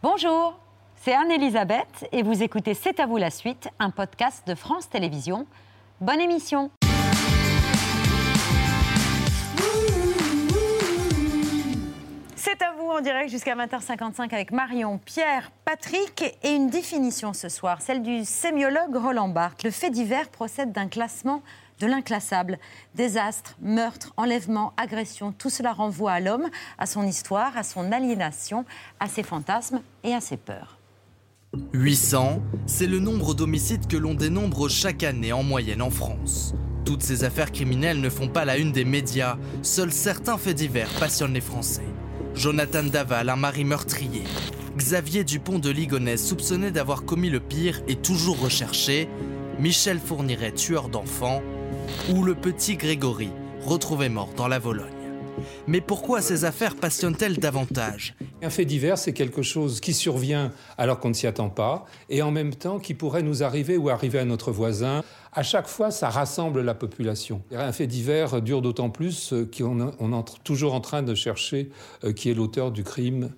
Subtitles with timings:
[0.00, 0.56] Bonjour,
[0.94, 5.44] c'est Anne-Elisabeth et vous écoutez C'est à vous la suite, un podcast de France Télévisions.
[6.00, 6.70] Bonne émission
[12.36, 17.48] C'est à vous en direct jusqu'à 20h55 avec Marion, Pierre, Patrick et une définition ce
[17.48, 19.64] soir, celle du sémiologue Roland Barthes.
[19.64, 21.42] Le fait divers procède d'un classement
[21.78, 22.58] de l'inclassable.
[22.94, 26.48] Désastres, meurtres, enlèvements, agressions, tout cela renvoie à l'homme,
[26.78, 28.64] à son histoire, à son aliénation,
[29.00, 30.78] à ses fantasmes et à ses peurs.
[31.72, 36.54] 800, c'est le nombre d'homicides que l'on dénombre chaque année en moyenne en France.
[36.84, 40.90] Toutes ces affaires criminelles ne font pas la une des médias, seuls certains faits divers
[41.00, 41.86] passionnent les Français.
[42.34, 44.24] Jonathan Daval, un mari meurtrier.
[44.76, 49.08] Xavier Dupont de Ligonnès, soupçonné d'avoir commis le pire, est toujours recherché.
[49.58, 51.42] Michel Fourniret, tueur d'enfants
[52.10, 53.30] ou le petit Grégory,
[53.64, 54.86] retrouvé mort dans la Vologne.
[55.66, 58.14] Mais pourquoi ces affaires passionnent-elles davantage?
[58.42, 62.22] Un fait divers, c'est quelque chose qui survient alors qu'on ne s'y attend pas, et
[62.22, 65.02] en même temps qui pourrait nous arriver ou arriver à notre voisin.
[65.32, 67.42] À chaque fois, ça rassemble la population.
[67.52, 71.70] Un fait divers dure d'autant plus qu'on est toujours en train de chercher
[72.04, 73.30] euh, qui est l'auteur du crime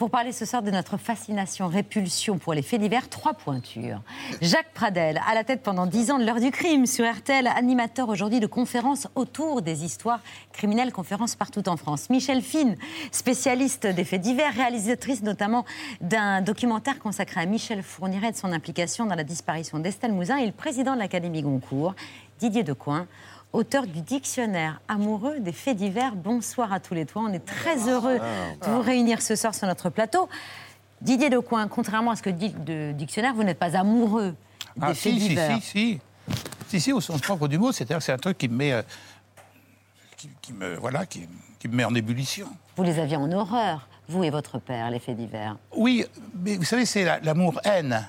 [0.00, 4.00] pour parler ce soir de notre fascination, répulsion pour les faits divers, trois pointures.
[4.40, 8.08] Jacques Pradel, à la tête pendant dix ans de l'heure du crime sur RTL, animateur
[8.08, 10.20] aujourd'hui de conférences autour des histoires
[10.54, 12.08] criminelles, conférences partout en France.
[12.08, 12.76] Michel Fine,
[13.12, 15.66] spécialiste des faits divers, réalisatrice notamment
[16.00, 20.38] d'un documentaire consacré à Michel Fourniret et de son implication dans la disparition d'Estelle Mouzin
[20.38, 21.94] et le président de l'Académie Goncourt,
[22.38, 23.06] Didier Decoing
[23.52, 26.14] auteur du dictionnaire amoureux des faits divers.
[26.14, 27.22] Bonsoir à tous les trois.
[27.22, 30.28] On est très heureux de vous réunir ce soir sur notre plateau.
[31.00, 34.34] Didier Decoing, contrairement à ce que dit le dictionnaire, vous n'êtes pas amoureux
[34.76, 35.56] des ah, faits divers.
[35.56, 36.00] Si, si, si.
[36.68, 38.72] Si, si, au sens propre du mot, c'est-à-dire que c'est un truc qui me met,
[38.72, 38.82] euh,
[40.40, 41.26] qui, me, voilà, qui,
[41.64, 42.46] me met en ébullition.
[42.76, 45.56] Vous les aviez en horreur, vous et votre père, les faits divers.
[45.74, 48.06] Oui, mais vous savez, c'est l'amour-haine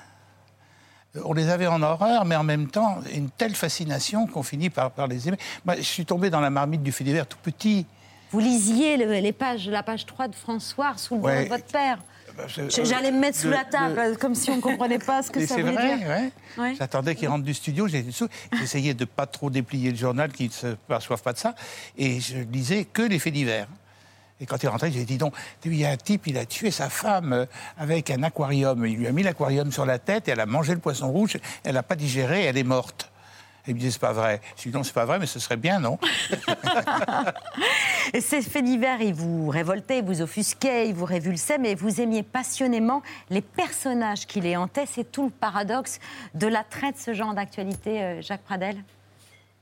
[1.24, 4.90] on les avait en horreur, mais en même temps, une telle fascination qu'on finit par,
[4.90, 5.36] par les aimer.
[5.64, 7.86] Moi, je suis tombé dans la marmite du fait divers tout petit.
[8.30, 11.98] Vous lisiez les pages, la page 3 de François sous le bras de votre père
[12.34, 15.44] bah, J'allais me mettre sous la table, comme si on ne comprenait pas ce que
[15.44, 16.30] ça voulait vrai, dire.
[16.56, 16.74] Ouais.
[16.78, 20.52] J'attendais qu'il rentre du studio, j'essayais de ne pas trop déplier le journal, qu'il ne
[20.52, 21.54] se perçoive pas de ça,
[21.98, 23.68] et je lisais que les faits divers.
[24.42, 26.44] Et quand il est rentré, j'ai dit donc, il y a un type, il a
[26.44, 27.46] tué sa femme euh,
[27.78, 28.84] avec un aquarium.
[28.84, 31.38] Il lui a mis l'aquarium sur la tête et elle a mangé le poisson rouge.
[31.62, 33.12] Elle n'a pas digéré, elle est morte.
[33.64, 34.40] Et il me disait, c'est pas vrai.
[34.56, 35.96] Je lui dit, non, c'est pas vrai, mais ce serait bien, non
[38.12, 42.00] et Ces faits divers, ils vous révoltaient, ils vous offusquaient, ils vous révulsaient, mais vous
[42.00, 44.86] aimiez passionnément les personnages qui les hantaient.
[44.86, 46.00] C'est tout le paradoxe
[46.34, 48.82] de l'attrait de ce genre d'actualité, euh, Jacques Pradel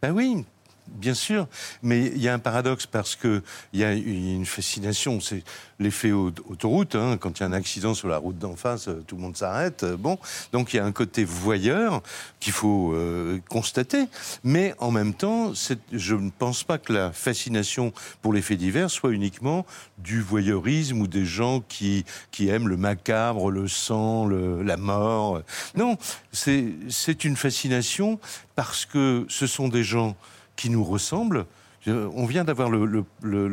[0.00, 0.46] Ben oui,
[0.94, 1.46] Bien sûr,
[1.82, 3.42] mais il y a un paradoxe parce qu'il
[3.72, 5.20] y a une fascination.
[5.20, 5.44] C'est
[5.80, 6.94] l'effet autoroute.
[6.94, 9.22] Hein, quand il y a un accident sur la route d'en face, euh, tout le
[9.22, 9.82] monde s'arrête.
[9.82, 10.18] Euh, bon,
[10.52, 12.02] donc il y a un côté voyeur
[12.38, 14.04] qu'il faut euh, constater.
[14.44, 15.52] Mais en même temps,
[15.92, 19.66] je ne pense pas que la fascination pour les faits divers soit uniquement
[19.98, 22.04] du voyeurisme ou des gens qui
[22.40, 25.42] aiment le macabre, le sang, la mort.
[25.74, 25.96] Non,
[26.32, 28.18] c'est une fascination
[28.54, 30.16] parce que ce sont des gens
[30.60, 31.46] qui nous ressemblent.
[31.86, 33.06] On vient d'avoir le,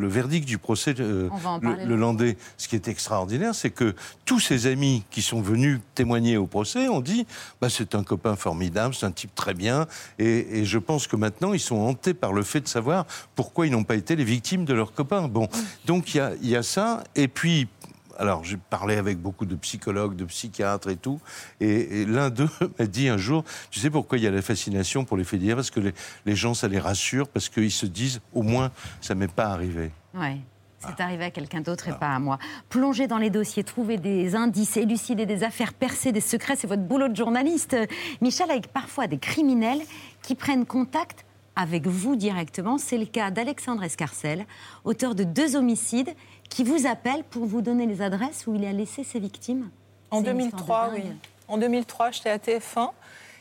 [0.09, 1.29] verdict du procès euh,
[1.61, 2.35] le, Landais.
[2.57, 3.95] Ce qui est extraordinaire, c'est que
[4.25, 7.25] tous ses amis qui sont venus témoigner au procès ont dit
[7.61, 9.87] bah, c'est un copain formidable, c'est un type très bien.
[10.19, 13.71] Et, je pense que maintenant, ils sont hantés par le fait de savoir pourquoi ils
[13.71, 15.29] n'ont pas été les victimes de leurs copains.
[15.29, 15.47] Bon,
[15.85, 17.05] donc il y, y a, ça.
[17.15, 17.69] Et puis,
[18.17, 21.19] alors j'ai parlé avec beaucoup de psychologues, de psychiatres et tout,
[21.59, 25.05] et, l'un d'eux m'a dit un jour, tu sais pourquoi il y a la fascination
[25.05, 25.79] pour les faits divers Parce que
[26.25, 29.91] les, gens, ça les rassure, parce qu'ils se disent, au moins, ça m'est pas arrivé.
[30.13, 30.37] Ouais.
[30.79, 32.37] C'est arrivé à quelqu'un d'autre et pas à moi.
[32.69, 36.83] Plonger dans les dossiers, trouver des indices, élucider des affaires, percer des secrets, c'est votre
[36.83, 37.75] boulot de journaliste.
[38.21, 39.81] Michel, avec parfois des criminels
[40.21, 41.25] qui prennent contact
[41.57, 42.77] avec vous directement.
[42.77, 44.45] C'est le cas d'Alexandre Escarcel,
[44.85, 46.13] auteur de deux homicides
[46.49, 49.69] qui vous appelle pour vous donner les adresses où il a laissé ses victimes
[50.11, 51.03] En 2003, oui.
[51.47, 52.89] En 2003, j'étais à TF1.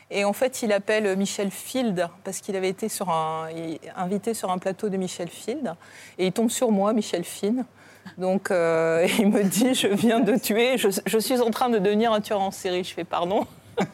[0.09, 3.49] Et en fait, il appelle Michel Field parce qu'il avait été sur un,
[3.95, 5.73] invité sur un plateau de Michel Field.
[6.17, 7.65] Et il tombe sur moi, Michel Fine.
[8.17, 11.79] Donc, euh, il me dit Je viens de tuer, je, je, suis en train de
[11.79, 12.85] devenir un tueur en série.
[12.85, 13.45] Je fais Pardon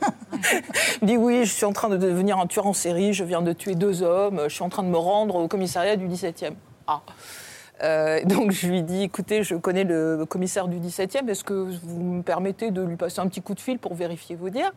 [1.01, 3.41] il dit Oui, je suis en train de devenir un tueur en série, je viens
[3.41, 6.53] de tuer deux hommes, je suis en train de me rendre au commissariat du 17e.
[6.87, 7.01] Ah
[7.83, 12.01] Euh, donc je lui dis, écoutez, je connais le commissaire du 17e, est-ce que vous
[12.01, 14.71] me permettez de lui passer un petit coup de fil pour vérifier vos dires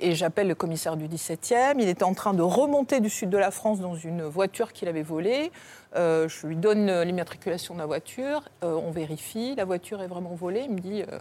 [0.00, 3.38] Et j'appelle le commissaire du 17e, il était en train de remonter du sud de
[3.38, 5.50] la France dans une voiture qu'il avait volée.
[5.94, 10.34] Euh, je lui donne l'immatriculation de la voiture, euh, on vérifie, la voiture est vraiment
[10.34, 10.62] volée.
[10.64, 11.18] Il me dit euh,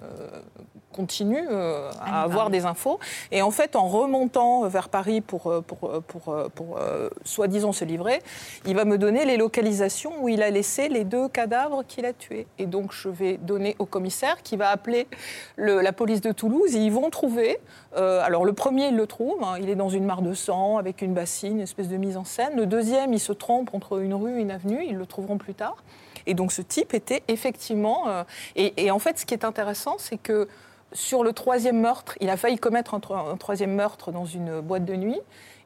[0.93, 2.99] continue à avoir des infos.
[3.31, 6.79] Et en fait, en remontant vers Paris pour, pour, pour, pour
[7.23, 8.21] soi-disant se livrer,
[8.65, 12.11] il va me donner les localisations où il a laissé les deux cadavres qu'il a
[12.11, 12.45] tués.
[12.59, 15.07] Et donc, je vais donner au commissaire qui va appeler
[15.55, 16.75] la police de Toulouse.
[16.75, 17.59] Et ils vont trouver.
[17.95, 19.41] alors, le premier, il le trouve.
[19.43, 22.17] Hein, il est dans une mare de sang avec une bassine, une espèce de mise
[22.17, 22.57] en scène.
[22.57, 25.77] Le deuxième, il se trompe entre une rue et une ils le trouveront plus tard.
[26.25, 28.07] Et donc ce type était effectivement...
[28.07, 28.23] Euh,
[28.55, 30.47] et, en fait, ce qui est intéressant, c'est que
[30.93, 34.95] sur le troisième meurtre, il a failli commettre un, troisième meurtre dans une boîte de
[34.95, 35.19] nuit.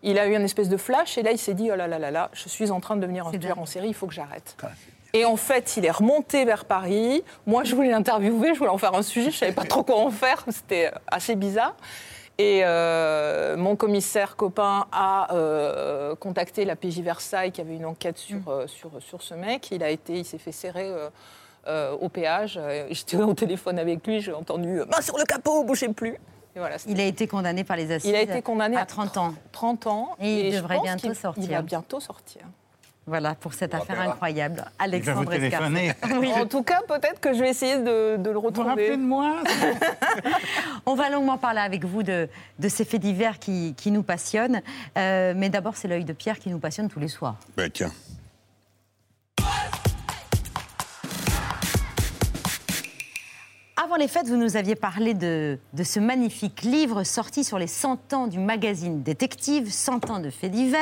[0.03, 1.97] Il a eu une espèce de flash et là, il s'est dit, oh là là
[1.97, 4.13] là là, je suis en train de devenir un tueur en série, il faut que
[4.13, 4.55] j'arrête.
[5.13, 7.23] Et en fait, il est remonté vers Paris.
[7.47, 9.97] Moi, je voulais l'interviewer, je voulais en faire un sujet, je savais pas trop quoi
[9.97, 11.75] en faire, c'était assez bizarre.
[12.37, 18.17] Et euh, mon commissaire copain a euh, contacté la PJ Versailles qui avait une enquête
[18.17, 18.49] sur, mm.
[18.49, 19.71] euh, sur, sur ce mec.
[19.71, 20.91] Il a été, il s'est fait serrer
[21.99, 22.59] au péage.
[22.91, 26.15] J'étais au téléphone avec lui, j'ai entendu main sur le capot, bougez plus.
[26.55, 28.09] voilà, il a été condamné par les assises.
[28.09, 29.33] Il a été condamné à 30 ans.
[29.51, 30.09] 30 ans.
[30.19, 31.43] Et, il devrait bientôt sortir.
[31.43, 32.41] Il va bientôt sortir.
[33.07, 34.65] Voilà, pour cette affaire incroyable.
[34.79, 35.31] Alexandre
[36.19, 36.31] oui.
[36.33, 38.89] En tout cas, peut-être que je vais essayer de, le retrouver.
[38.89, 39.43] Vous de moi
[40.87, 42.27] On va longuement parler avec vous de,
[42.67, 44.61] ces faits divers qui, nous passionnent.
[44.97, 47.35] Euh, mais d'abord, c'est l'œil de Pierre qui nous passionne tous les soirs.
[47.55, 47.91] Ben, tiens.
[53.83, 58.13] Avant les fêtes, vous nous aviez parlé de, ce magnifique livre sorti sur les 100
[58.13, 60.79] ans du magazine Détective, 100 ans de faits divers.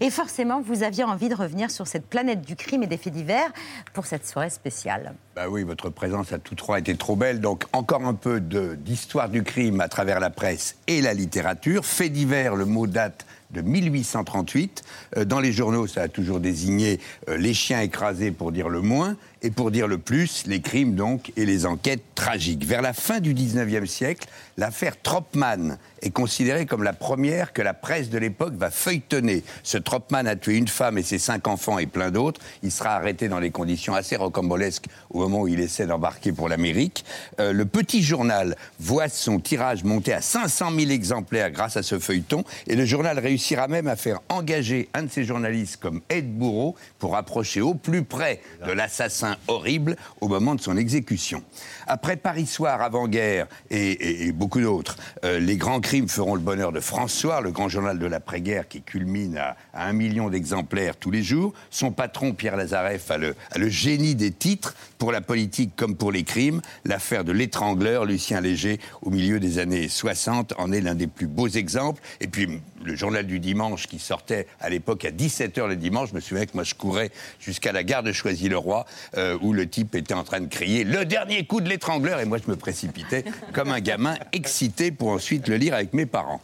[0.00, 3.12] Et forcément, vous aviez envie de revenir sur cette planète du crime et des faits
[3.12, 3.52] divers
[3.92, 5.12] pour cette soirée spéciale.
[5.36, 7.40] Bah oui, votre présence à tous trois était trop belle.
[7.40, 11.84] Donc, encore un peu d'histoire du crime à travers la presse et la littérature.
[11.84, 14.82] Faits divers, le mot date de 1838.
[15.16, 18.80] Euh, dans les journaux, ça a toujours désigné euh, les chiens écrasés pour dire le
[18.80, 22.64] moins et pour dire le plus, les crimes donc et les enquêtes tragiques.
[22.64, 27.74] Vers la fin du 19e siècle, l'affaire Tropman est considérée comme la première que la
[27.74, 29.42] presse de l'époque va feuilletonner.
[29.62, 32.40] Ce Tropman a tué une femme et ses cinq enfants et plein d'autres.
[32.62, 36.48] Il sera arrêté dans des conditions assez rocambolesques au moment où il essaie d'embarquer pour
[36.48, 37.04] l'Amérique.
[37.38, 41.98] Euh, le petit journal voit son tirage monter à 500 000 exemplaires grâce à ce
[41.98, 46.30] feuilleton et le journal réussira même à faire engager un de ses journalistes comme Ed
[46.30, 51.42] Bourreau pour approcher au plus près de l'assassin horrible au moment de son exécution.
[51.86, 56.80] Après Paris Soir avant-guerre et, beaucoup d'autres, euh, les grands crimes feront le bonheur de
[56.80, 61.52] François, le grand journal de l'après-guerre qui culmine à, un million d'exemplaires tous les jours.
[61.70, 66.12] Son patron, Pierre Lazareff, a le, le génie des titres pour la politique comme pour
[66.12, 66.60] les crimes.
[66.84, 71.26] L'affaire de l'étrangleur, Lucien Léger, au milieu des années 60, en est l'un des plus
[71.26, 72.02] beaux exemples.
[72.20, 76.14] Et puis, le journal du dimanche qui sortait à l'époque à 17h le dimanche, je
[76.14, 78.86] me souviens que moi je courais jusqu'à la gare de Choisy-le-Roi,
[79.16, 82.24] euh, où le type était en train de crier le dernier coup de l'étrangleur, et
[82.24, 86.40] moi je me précipitais comme un gamin excité pour ensuite le lire avec mes parents.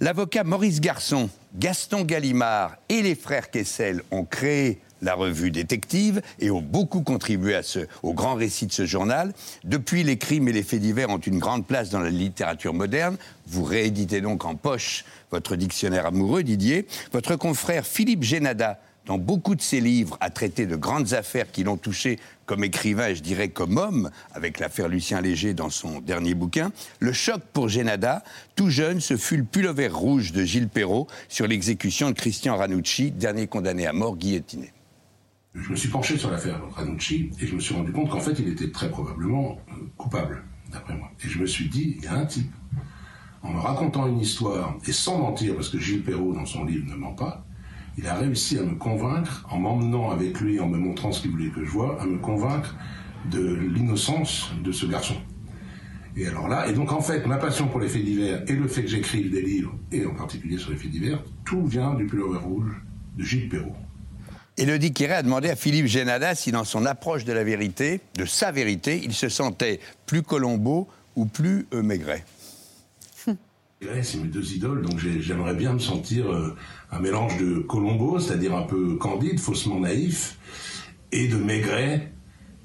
[0.00, 6.50] L'avocat Maurice Garçon, Gaston Gallimard et les frères Kessel ont créé la revue détective et
[6.50, 7.58] ont beaucoup contribué
[8.02, 9.32] au grand récit de ce journal.
[9.64, 13.16] Depuis, les crimes et les faits divers ont une grande place dans la littérature moderne.
[13.46, 16.86] Vous rééditez donc en poche votre dictionnaire amoureux, Didier.
[17.12, 21.64] Votre confrère Philippe Génada, dans beaucoup de ses livres, a traité de grandes affaires qui
[21.64, 26.00] l'ont touché comme écrivain et je dirais comme homme, avec l'affaire Lucien Léger dans son
[26.00, 26.70] dernier bouquin.
[27.00, 28.22] Le choc pour Génada,
[28.54, 33.10] tout jeune, ce fut le pullover rouge de Gilles Perrault sur l'exécution de Christian Ranucci,
[33.10, 34.74] dernier condamné à mort guillotiné.
[35.54, 38.38] Je me suis penché sur l'affaire Ranucci et je me suis rendu compte qu'en fait,
[38.38, 41.10] il était très probablement euh, coupable, d'après moi.
[41.24, 42.52] Et je me suis dit, il y a un type
[43.42, 46.84] en me racontant une histoire, et sans mentir, parce que Gilles Perrault, dans son livre,
[46.90, 47.46] ne ment pas,
[47.98, 51.32] il a réussi à me convaincre, en m'emmenant avec lui, en me montrant ce qu'il
[51.32, 52.76] voulait que je vois, à me convaincre
[53.28, 55.16] de l'innocence de ce garçon.
[56.16, 58.68] Et alors là, et donc en fait, ma passion pour les faits divers et le
[58.68, 62.06] fait que j'écrive des livres, et en particulier sur les faits divers, tout vient du
[62.06, 62.70] pullover rouge
[63.16, 63.74] de Gilles Perrault.
[64.56, 68.24] Elodie Quiré a demandé à Philippe Génada si dans son approche de la vérité, de
[68.24, 71.82] sa vérité, il se sentait plus Colombo ou plus euh,
[73.80, 76.54] Maigret c'est mes deux idoles, donc j'aimerais bien me sentir euh,
[76.90, 80.36] un mélange de Colombo, c'est-à-dire un peu candide, faussement naïf,
[81.12, 82.12] et de Maigret,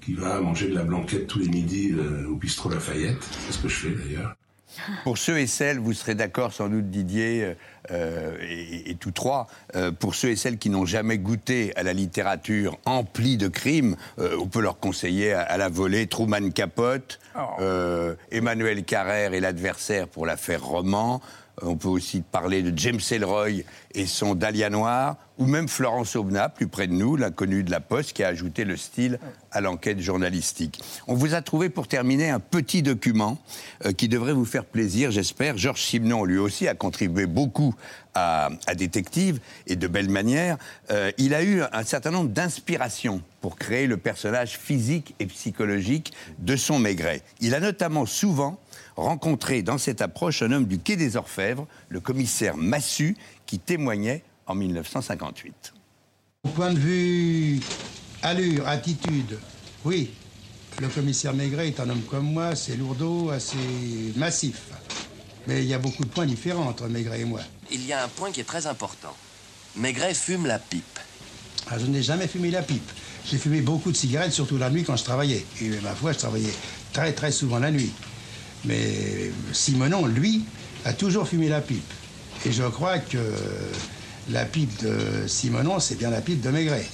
[0.01, 3.21] qui va manger de la blanquette tous les midis euh, au bistrot Lafayette.
[3.21, 4.35] C'est ce que je fais d'ailleurs.
[5.03, 7.55] Pour ceux et celles, vous serez d'accord sans doute Didier
[7.91, 11.83] euh, et, et tous trois, euh, pour ceux et celles qui n'ont jamais goûté à
[11.83, 16.49] la littérature emplie de crimes, euh, on peut leur conseiller à, à la volée Truman
[16.51, 17.19] Capote,
[17.59, 21.21] euh, Emmanuel Carrère et l'adversaire pour l'affaire Roman.
[21.61, 26.15] Euh, On peut aussi parler de James Ellroy et son Dahlia Noir, ou même Florence
[26.15, 29.19] Aubenas, plus près de nous, l'inconnue de la Poste, qui a ajouté le style
[29.51, 30.81] à l'enquête journalistique.
[31.07, 33.39] On vous a trouvé pour terminer un petit document
[33.85, 35.57] euh, qui devrait vous faire plaisir, j'espère.
[35.57, 37.75] Georges Simenon, lui aussi, a contribué beaucoup
[38.13, 40.57] à, à Détective et de belle manière.
[40.91, 46.13] Euh, il a eu un certain nombre d'inspirations pour créer le personnage physique et psychologique
[46.39, 47.21] de son Maigret.
[47.41, 48.59] Il a notamment souvent
[48.95, 54.23] rencontré dans cette approche un homme du quai des Orfèvres, le commissaire Massu, qui témoignait
[54.47, 55.73] en 1958.
[56.43, 57.61] Au point de vue
[58.21, 59.37] allure, attitude,
[59.85, 60.11] oui,
[60.81, 63.57] le commissaire Maigret est un homme comme moi, c'est lourdeau, assez
[64.15, 64.61] massif.
[65.47, 67.41] Mais il y a beaucoup de points différents entre Maigret et moi.
[67.71, 69.13] Il y a un point qui est très important.
[69.75, 70.99] Maigret fume la pipe.
[71.69, 72.89] Ah, je n'ai jamais fumé la pipe.
[73.25, 75.45] J'ai fumé beaucoup de cigarettes, surtout la nuit quand je travaillais.
[75.61, 76.53] Et ma foi, je travaillais
[76.91, 77.91] très très souvent la nuit.
[78.65, 80.45] Mais Simonon, lui,
[80.85, 81.91] a toujours fumé la pipe.
[82.45, 83.17] Et je crois que
[84.29, 86.85] la pipe de Simonon, c'est bien la pipe de Maigret.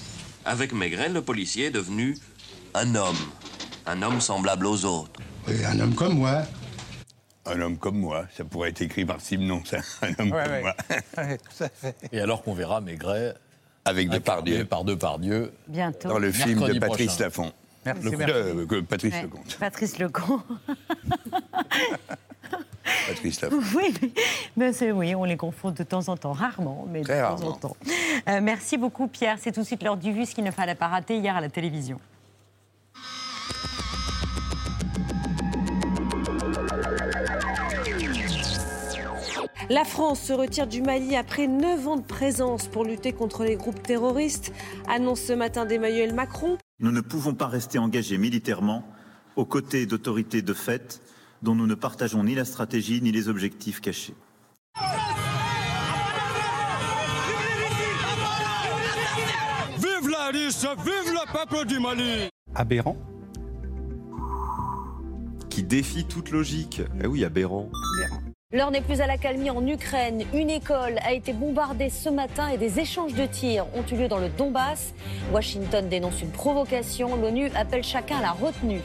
[0.46, 2.18] Avec Maigret, le policier est devenu
[2.74, 3.18] un homme.
[3.86, 5.20] Un homme semblable aux autres.
[5.48, 6.44] Oui, un homme comme moi.
[7.46, 9.78] Un homme comme moi, ça pourrait être écrit par Simenon, ça.
[10.04, 10.62] Un homme Ouais, comme ouais.
[10.62, 10.76] moi.
[11.18, 11.96] Ouais, tout à fait.
[12.12, 13.34] Et alors qu'on verra Maigret
[13.86, 14.66] Avec Depardieu.
[14.66, 15.52] par Depardieu.
[15.68, 16.10] Bientôt.
[16.10, 17.24] Dans le film de Patrice prochain.
[17.24, 17.52] Lafont.
[17.86, 18.34] Merci, Le- merci.
[18.36, 19.22] euh, que Patrice Ouais.
[19.24, 19.58] Lecomte.
[19.60, 20.46] Patrice Lecomte.
[23.08, 23.60] Patrice Lafont.
[23.76, 23.94] Oui,
[24.58, 27.52] mais- oui, on les confond de temps en temps, rarement, mais Très de temps en
[27.54, 27.78] temps.
[28.28, 30.76] Euh, merci beaucoup Pierre, c'est tout de suite l'heure du vu, ce qu'il ne fallait
[30.76, 32.00] pas rater hier à la télévision.
[39.70, 43.56] La France se retire du Mali après 9 ans de présence pour lutter contre les
[43.56, 44.52] groupes terroristes,
[44.88, 46.58] annonce ce matin d'Emmanuel Macron.
[46.80, 48.86] Nous ne pouvons pas rester engagés militairement
[49.36, 51.02] aux côtés d'autorités de fait
[51.42, 54.16] dont nous ne partageons ni la stratégie ni les objectifs cachés.
[59.78, 62.98] Vive la liste, vive le peuple du Mali aberrant
[65.50, 66.82] qui défie toute logique.
[67.04, 67.70] Eh oui, aberrant.
[68.52, 70.26] L'heure n'est plus à l'accalmie en Ukraine.
[70.34, 74.08] Une école a été bombardée ce matin et des échanges de tirs ont eu lieu
[74.08, 74.96] dans le Donbass.
[75.32, 77.16] Washington dénonce une provocation.
[77.16, 78.82] L'ONU appelle chacun à la retenue.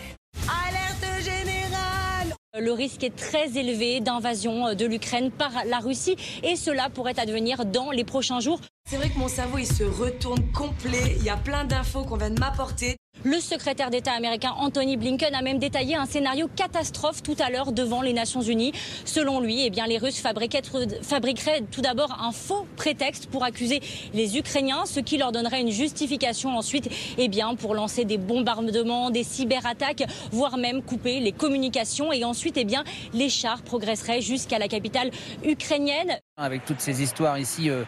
[0.46, 6.90] Alerte générale Le risque est très élevé d'invasion de l'Ukraine par la Russie et cela
[6.90, 8.60] pourrait advenir dans les prochains jours.
[8.90, 11.16] C'est vrai que mon cerveau il se retourne complet.
[11.16, 12.98] Il y a plein d'infos qu'on vient de m'apporter.
[13.26, 17.72] Le secrétaire d'État américain Anthony Blinken a même détaillé un scénario catastrophe tout à l'heure
[17.72, 18.72] devant les Nations Unies.
[19.06, 23.80] Selon lui, eh les Russes fabriqueraient, tout d'abord un faux prétexte pour accuser
[24.12, 29.24] les Ukrainiens, ce qui leur donnerait une justification ensuite eh pour lancer des bombardements, des
[29.24, 32.12] cyberattaques, voire même couper les communications.
[32.12, 32.66] Et ensuite, eh
[33.14, 35.10] les chars progresseraient jusqu'à la capitale
[35.42, 36.18] ukrainienne.
[36.36, 37.84] Avec toutes ces histoires ici euh,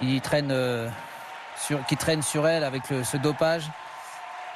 [0.00, 0.88] qui, traînent, euh,
[1.56, 3.70] sur, qui traînent sur elle avec ce dopage.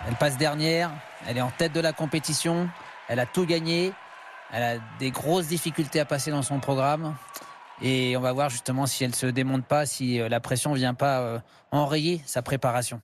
[0.07, 0.91] Elle passe dernière,
[1.27, 2.69] elle est en tête de la compétition,
[3.09, 3.93] elle a tout gagné,
[4.53, 7.15] elle a des grosses difficultés à passer dans son programme.
[7.83, 10.71] Et on va voir justement si elle ne se démonte pas, si euh, la pression
[10.73, 11.39] ne vient pas euh,
[11.71, 13.01] enrayer sa préparation.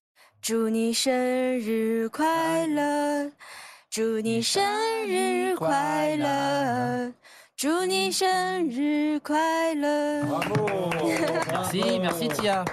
[11.50, 12.64] Merci, merci Tia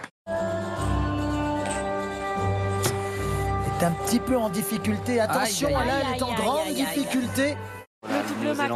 [3.83, 5.19] un petit peu en difficulté.
[5.19, 7.55] Attention, là, elle est en grande difficulté.
[8.03, 8.71] Le double Mac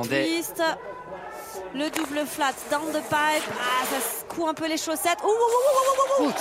[1.73, 3.43] le double flat down the pipe.
[3.59, 5.19] Ah, ça secoue un peu les chaussettes.
[5.23, 6.31] Ouh,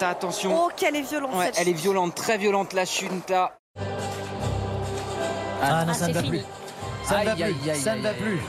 [0.00, 0.64] attention.
[0.64, 1.32] Oh, qu'elle est violente.
[1.56, 3.56] Elle est violente, très violente la chute là.
[5.62, 6.42] Ah, ah, ça ne va plus.
[7.04, 7.74] Ça ne va plus.
[7.76, 8.40] Ça ne va plus.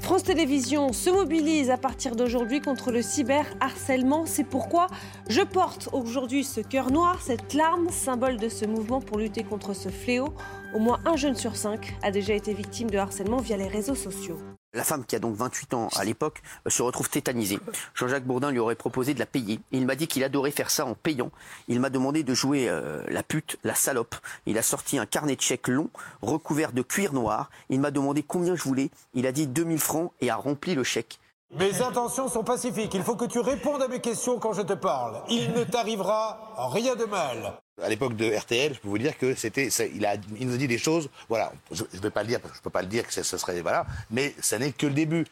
[0.00, 4.26] France Télévisions se mobilise à partir d'aujourd'hui contre le cyberharcèlement.
[4.26, 4.86] C'est pourquoi
[5.28, 9.74] je porte aujourd'hui ce cœur noir, cette larme, symbole de ce mouvement pour lutter contre
[9.74, 10.34] ce fléau.
[10.74, 13.94] Au moins un jeune sur cinq a déjà été victime de harcèlement via les réseaux
[13.94, 14.38] sociaux.
[14.74, 17.58] La femme, qui a donc 28 ans à l'époque, euh, se retrouve tétanisée.
[17.94, 19.60] Jean-Jacques Bourdin lui aurait proposé de la payer.
[19.72, 21.30] Il m'a dit qu'il adorait faire ça en payant.
[21.68, 24.14] Il m'a demandé de jouer euh, la pute, la salope.
[24.44, 25.88] Il a sorti un carnet de chèques long,
[26.20, 27.48] recouvert de cuir noir.
[27.70, 28.90] Il m'a demandé combien je voulais.
[29.14, 31.18] Il a dit 2000 francs et a rempli le chèque.
[31.58, 32.92] Mes intentions sont pacifiques.
[32.92, 35.22] Il faut que tu répondes à mes questions quand je te parle.
[35.30, 37.58] Il ne t'arrivera rien de mal.
[37.82, 40.56] À l'époque de RTL, je peux vous dire que c'était, il, a, il nous a
[40.56, 41.08] dit des choses.
[41.28, 43.12] Voilà, je ne vais pas le dire, parce que je peux pas le dire que
[43.12, 45.24] ce ce serait voilà, mais ça n'est que le début.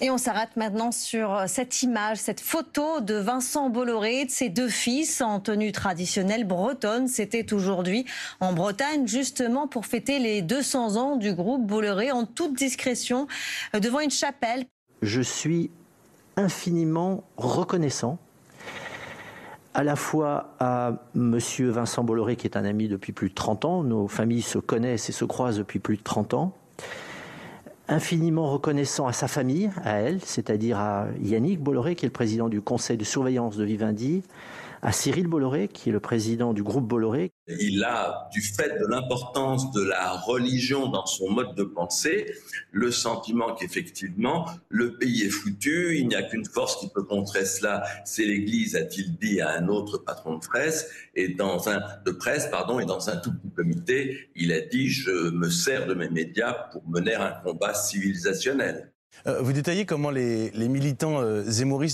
[0.00, 4.48] Et on s'arrête maintenant sur euh, cette image, cette photo de Vincent Bolloré, de ses
[4.48, 7.08] deux fils en tenue traditionnelle bretonne.
[7.08, 8.04] C'était aujourd'hui
[8.40, 13.28] en Bretagne, justement pour fêter les 200 ans du groupe Bolloré en toute discrétion
[13.74, 14.66] euh, devant une chapelle.
[15.00, 15.70] Je suis
[16.36, 18.18] infiniment reconnaissant
[19.74, 23.64] à la fois à Monsieur Vincent Bolloré, qui est un ami depuis plus de 30
[23.64, 26.52] ans, nos familles se connaissent et se croisent depuis plus de 30 ans,
[27.88, 32.48] infiniment reconnaissant à sa famille, à elle, c'est-à-dire à Yannick Bolloré, qui est le président
[32.48, 34.22] du conseil de surveillance de Vivendi,
[34.84, 38.86] à Cyril Bolloré, qui est le président du groupe Bolloré, Il a, du fait de
[38.86, 42.34] l'importance de la religion dans son mode de pensée,
[42.70, 47.46] le sentiment qu'effectivement, le pays est foutu, il n'y a qu'une force qui peut contrer
[47.46, 52.10] cela, c'est l'Église, a-t-il dit à un autre patron de presse, et dans un, de
[52.10, 55.94] presse, pardon, et dans un tout petit comité, il a dit, je me sers de
[55.94, 58.93] mes médias pour mener un combat civilisationnel.
[59.26, 61.44] Euh, Vous détaillez comment les, militants euh,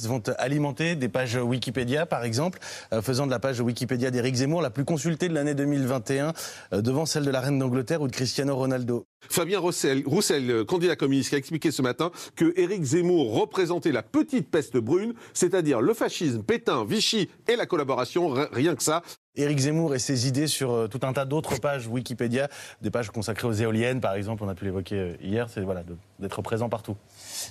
[0.06, 2.58] vont alimenter des pages Wikipédia, par exemple,
[2.92, 6.32] euh, faisant de la page Wikipédia d'Éric Zemmour la plus consultée de l'année 2021,
[6.72, 9.06] euh, devant celle de la reine d'Angleterre ou de Cristiano Ronaldo.
[9.28, 14.02] Fabien Roussel, Roussel, euh, candidat communiste, a expliqué ce matin que Éric Zemmour représentait la
[14.02, 19.02] petite peste brune, c'est-à-dire le fascisme, Pétain, Vichy et la collaboration, rien que ça.
[19.36, 22.48] Éric Zemmour et ses idées sur euh, tout un tas d'autres pages Wikipédia,
[22.82, 25.82] des pages consacrées aux éoliennes, par exemple, on a pu l'évoquer euh, hier, c'est voilà,
[26.18, 26.96] d'être présent partout.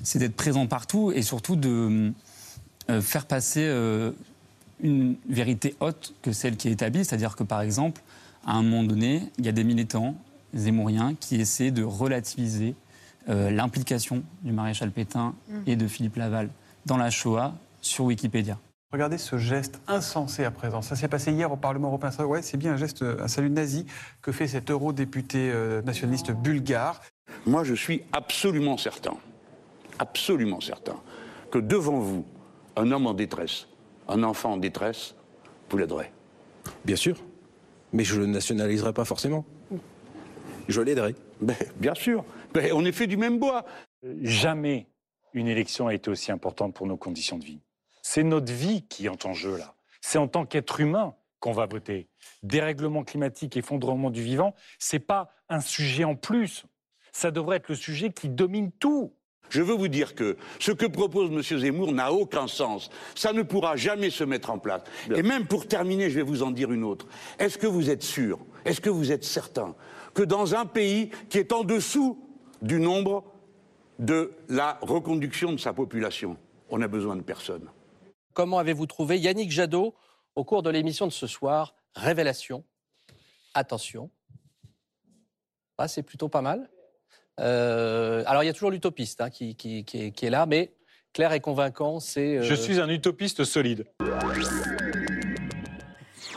[0.03, 2.11] c'est d'être présent partout et surtout de
[2.89, 4.11] euh, faire passer euh,
[4.81, 7.05] une vérité haute que celle qui est établie.
[7.05, 8.01] C'est-à-dire que, par exemple,
[8.45, 10.15] à un moment donné, il y a des militants
[10.55, 12.75] zémouriens qui essaient de relativiser
[13.29, 15.53] euh, l'implication du maréchal Pétain Mm.
[15.67, 16.49] et de Philippe Laval
[16.85, 18.57] dans la Shoah sur Wikipédia.
[18.91, 20.81] Regardez ce geste insensé à présent.
[20.81, 22.09] Ça s'est passé hier au Parlement européen.
[22.25, 23.85] Ouais, c'est bien un geste, un salut nazi
[24.23, 26.99] que fait cet eurodéputé euh, nationaliste bulgare.
[27.45, 29.13] Moi, je suis absolument certain,
[29.99, 30.99] absolument certain,
[31.51, 32.25] que devant vous,
[32.75, 33.67] un homme en détresse,
[34.07, 35.13] un enfant en détresse,
[35.69, 36.11] vous l'aiderez.
[36.83, 37.17] Bien sûr.
[37.93, 39.45] Mais je ne le nationaliserai pas forcément.
[40.67, 41.15] Je l'aiderai.
[41.41, 42.25] Ben, bien sûr.
[42.53, 43.65] Ben, on est fait du même bois.
[44.21, 44.87] Jamais
[45.33, 47.59] une élection a été aussi importante pour nos conditions de vie.
[48.11, 49.75] C'est notre vie qui est en jeu là.
[50.01, 52.07] C'est en tant qu'être humain qu'on va voter.
[52.41, 56.65] Dérèglement climatique, effondrement du vivant, c'est pas un sujet en plus.
[57.11, 59.13] Ça devrait être le sujet qui domine tout.
[59.51, 61.59] Je veux vous dire que ce que propose M.
[61.59, 62.89] Zemmour n'a aucun sens.
[63.13, 64.81] Ça ne pourra jamais se mettre en place.
[65.15, 67.05] Et même pour terminer, je vais vous en dire une autre.
[67.37, 69.75] Est-ce que vous êtes sûr, est-ce que vous êtes certain
[70.15, 72.19] que dans un pays qui est en dessous
[72.63, 73.23] du nombre
[73.99, 76.37] de la reconduction de sa population,
[76.71, 77.69] on a besoin de personne?
[78.39, 79.93] Comment avez-vous trouvé Yannick Jadot
[80.37, 82.63] au cours de l'émission de ce soir Révélation.
[83.53, 84.11] Attention.
[85.77, 86.69] Ah, c'est plutôt pas mal.
[87.41, 89.57] Euh, alors, il y a toujours l'utopiste hein, qui,
[89.91, 90.73] est là, mais
[91.11, 92.37] clair et convaincant, c'est.
[92.37, 93.85] euh, Je suis un utopiste solide.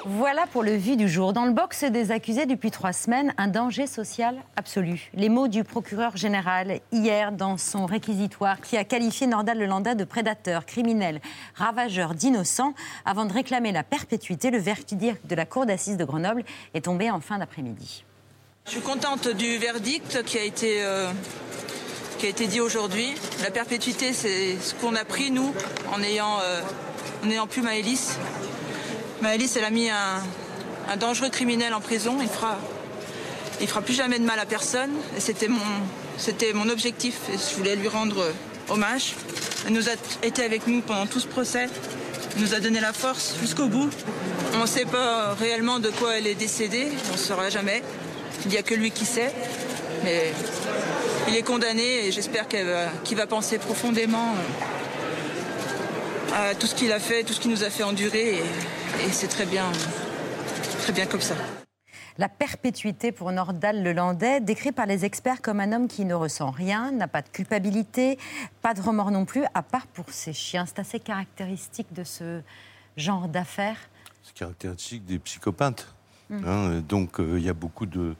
[0.04, 1.32] Voilà pour le vu du jour.
[1.32, 5.10] Dans le box des accusés depuis trois semaines, un danger social absolu.
[5.14, 10.02] Les mots du procureur général hier dans son réquisitoire qui a qualifié Nordal Lelandais de
[10.02, 11.20] prédateur, criminel,
[11.54, 14.50] ravageur d'innocents avant de réclamer la perpétuité.
[14.50, 16.42] Le verdict de la cour d'assises de Grenoble
[16.74, 18.04] est tombé en fin d'après-midi.
[18.66, 21.12] Je suis contente du verdict qui a été, euh,
[22.48, 23.14] dit aujourd'hui.
[23.44, 25.54] La perpétuité, c'est ce qu'on a pris, nous,
[25.92, 26.60] en n'ayant euh,
[27.24, 28.18] en Maëlys.
[29.22, 32.18] Maëlys, elle a mis un, dangereux criminel en prison.
[32.20, 32.58] Il fera,
[33.60, 34.90] il fera plus jamais de mal à personne.
[35.16, 37.14] C'était mon, objectif.
[37.30, 38.32] Je voulais lui rendre
[38.68, 39.14] hommage.
[39.64, 39.92] Elle nous a
[40.24, 41.68] été avec nous pendant tout ce procès.
[42.34, 43.90] Elle nous a donné la force jusqu'au bout.
[44.54, 46.88] On ne sait pas réellement de quoi elle est décédée.
[47.10, 47.84] On ne saura jamais.
[48.44, 49.32] Il n'y a que lui qui sait.
[50.02, 50.32] Mais
[51.28, 54.34] il est condamné et j'espère qu'il va penser profondément
[56.32, 58.42] euh, à tout ce qu'il a fait, tout ce qu'il nous a fait endurer.
[59.00, 59.70] Et c'est très bien,
[60.80, 61.34] très bien comme ça.
[62.18, 66.50] La perpétuité pour Nordal Lelandais, décrit par les experts comme un homme qui ne ressent
[66.50, 68.18] rien, n'a pas de culpabilité,
[68.60, 70.66] pas de remords non plus, à part pour ses chiens.
[70.66, 72.42] C'est assez caractéristique de ce
[72.98, 73.78] genre d'affaires.
[74.22, 75.88] C'est caractéristique des psychopathes.
[76.28, 76.44] Mm.
[76.46, 78.14] Hein, donc euh, il y a beaucoup de,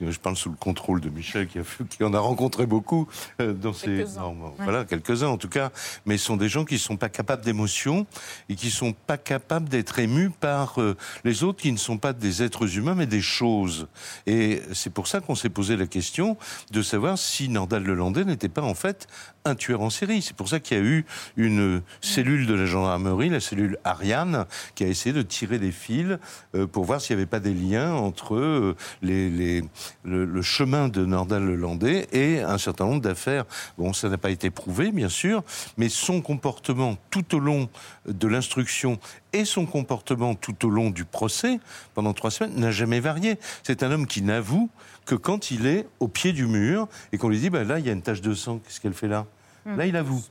[0.00, 3.08] Je parle sous le contrôle de Michel, qui, a fait- qui en a rencontré beaucoup
[3.40, 3.86] euh, dans ces.
[3.86, 4.20] Quelques-uns.
[4.20, 4.64] non, bon, Ouais.
[4.64, 5.70] Voilà, quelques-uns en tout cas.
[6.04, 8.06] Mais ce sont des gens qui ne sont pas capables d'émotion
[8.48, 11.98] et qui ne sont pas capables d'être émus par euh, les autres qui ne sont
[11.98, 13.86] pas des êtres humains, mais des choses.
[14.26, 16.36] Et c'est pour ça qu'on s'est posé la question
[16.70, 19.06] de savoir si Nordal Lelandais n'était pas en fait
[19.46, 20.22] un tueur en série.
[20.22, 21.04] C'est pour ça qu'il y a eu
[21.36, 26.18] une cellule de la gendarmerie, la cellule Ariane, qui a essayé de tirer des fils
[26.54, 31.44] euh, pour voir s'il n'y avait pas des liens entre euh, le, chemin de Nordal
[31.44, 33.44] Lelandais et un certain nombre d'affaires.
[33.76, 35.44] Bon, ça n'a pas été prouvé, bien sûr,
[35.76, 37.68] mais son comportement tout au long
[38.06, 38.98] de l'instruction
[39.34, 41.60] et son comportement tout au long du procès,
[41.92, 43.38] pendant trois semaines, n'a jamais varié.
[43.62, 44.70] C'est un homme qui n'avoue
[45.04, 47.84] que quand il est au pied du mur et qu'on lui dit, bah, là, il
[47.84, 49.26] y a une tache de sang, qu'est-ce qu'elle fait là?
[49.64, 49.76] Hmm.
[49.76, 50.22] Là, il avoue.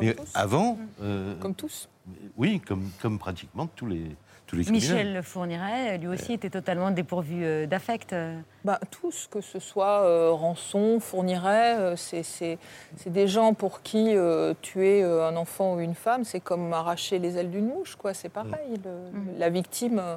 [0.00, 0.78] Mais avant...
[1.02, 1.88] euh, Comme tous.
[2.36, 4.14] oui, comme, comme pratiquement tous les,
[4.46, 4.90] tous les criminels.
[5.06, 8.12] Michel Fourniret, lui aussi, était totalement dépourvu euh, d'affect.
[8.12, 8.38] euh.
[8.64, 12.58] Bah, tous, que ce soit euh, Rançon, Fourniret, euh, c'est- c'est
[12.96, 16.72] c'est des gens pour qui euh, tuer euh, un enfant ou une femme, c'est comme
[16.74, 18.12] arracher les ailes d'une mouche, quoi.
[18.12, 18.78] C'est pareil.
[18.84, 20.16] le- La victime euh,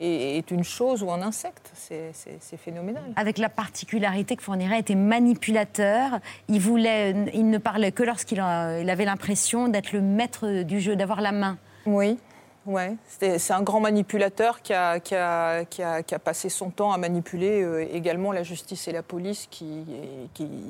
[0.00, 1.70] est, est une chose ou un insecte.
[1.74, 2.12] C'est-
[2.56, 3.04] phénoménal.
[3.16, 8.90] Avec la particularité que Fourniret était manipulateur, il, voulait, il ne parlait que lorsqu'il il
[8.90, 11.58] avait l'impression d'être le maître du jeu, d'avoir la main.
[11.86, 12.18] Oui,
[12.66, 12.96] ouais.
[13.06, 16.92] C'est un grand manipulateur qui a, qui, a, qui, a, qui a passé son temps
[16.92, 19.84] à manipuler euh, également la justice et la police, qui,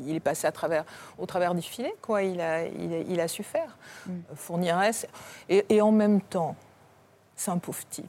[0.07, 0.85] il est passé à travers,
[1.19, 2.23] au travers du filet, quoi.
[2.23, 3.77] Il a, il il su faire.
[4.07, 4.11] Mm.
[4.11, 5.09] Euh, Fourniret, c'est-
[5.49, 6.55] et, et en même temps,
[7.35, 8.05] c'est un pauvre type.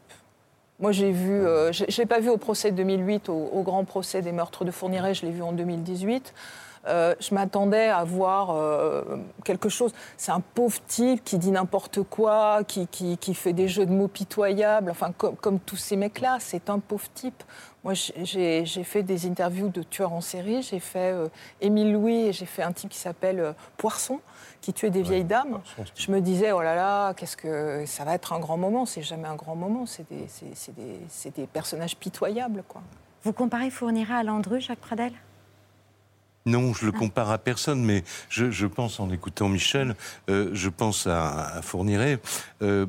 [0.80, 4.32] Moi, j'ai vu, euh, l'ai pas vu au procès de 2008, au, grand procès des
[4.32, 6.36] meurtres de Fourniret, je l'ai vu en 2018.
[6.88, 9.04] Euh, je m'attendais à voir euh,
[9.44, 9.92] quelque chose.
[10.18, 13.92] C'est un pauvre type qui dit n'importe quoi, qui, qui, qui fait des jeux de
[13.92, 17.44] mots pitoyables, enfin, comme, comme tous ces mecs-là, c'est un pauvre type.
[17.84, 20.62] Moi, j'ai fait des interviews de tueurs en série.
[20.62, 21.30] J'ai fait euh,
[21.62, 24.20] Émile Louis et j'ai fait un type qui s'appelle euh, Poisson,
[24.62, 25.62] qui tuait des vieilles dames.
[25.96, 28.86] Je me disais, oh là là, qu'est-ce que ça va être un grand moment.
[28.86, 29.86] C'est jamais un grand moment.
[29.86, 32.82] C'est des, personnages pitoyables, quoi.
[33.24, 35.14] Vous comparez Fourniret à Landru, Jacques Pradel?
[36.48, 39.96] Non, je le compare à personne, mais je, je pense, en écoutant Michel,
[40.30, 42.20] euh, je pense à, à Fourniret.
[42.62, 42.86] Euh,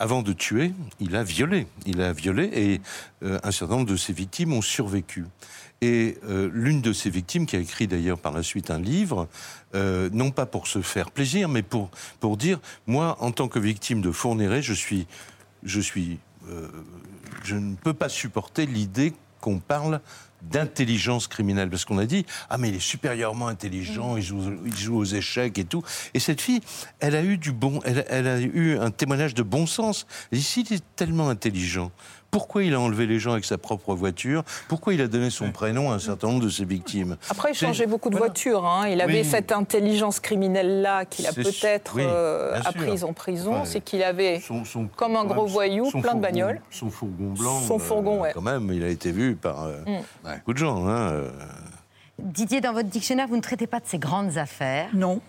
[0.00, 1.66] avant de tuer, il a violé.
[1.84, 2.80] Il a violé et
[3.22, 5.26] euh, un certain nombre de ses victimes ont survécu.
[5.82, 9.28] Et euh, l'une de ces victimes, qui a écrit d'ailleurs par la suite un livre,
[9.74, 13.58] euh, non pas pour se faire plaisir, mais pour, pour dire, moi, en tant que
[13.58, 15.06] victime de Fourniret, je suis,
[15.62, 16.18] je suis,
[17.44, 20.00] je ne peux pas supporter l'idée qu'on parle
[20.42, 21.70] d'intelligence criminelle.
[21.70, 25.04] Parce qu'on a dit, ah mais il est supérieurement intelligent, il, joue, il joue aux
[25.04, 25.82] échecs et tout.
[26.14, 26.60] Et cette fille,
[27.00, 30.06] elle a eu du bon, elle, elle a eu un témoignage de bon sens.
[30.32, 31.90] Elle s'il est tellement intelligent,
[32.30, 34.44] pourquoi il a enlevé les gens avec sa propre voiture?
[34.68, 37.16] Pourquoi il a donné son prénom à un certain nombre de ses victimes?
[37.28, 38.26] Après, il changeait beaucoup de voilà.
[38.26, 38.64] voitures.
[38.64, 38.86] hein.
[38.88, 39.28] Il avait Oui.
[39.28, 43.54] cette intelligence criminelle-là qu'il a peut-être oui, euh, apprise en prison.
[43.60, 43.64] Ouais.
[43.64, 46.60] C'est qu'il avait, Son- son- comme un gros même, voyou, plein de bagnoles.
[46.70, 47.60] Son fourgon blanc.
[47.62, 48.30] Son fourgon, ouais.
[48.32, 49.98] Quand même, il a été vu par euh, Mm.
[50.36, 50.86] Beaucoup de gens.
[50.86, 51.30] hein, euh.
[52.18, 54.90] Didier, dans votre dictionnaire, vous ne traitez pas de ces grandes affaires.
[54.94, 55.20] Non.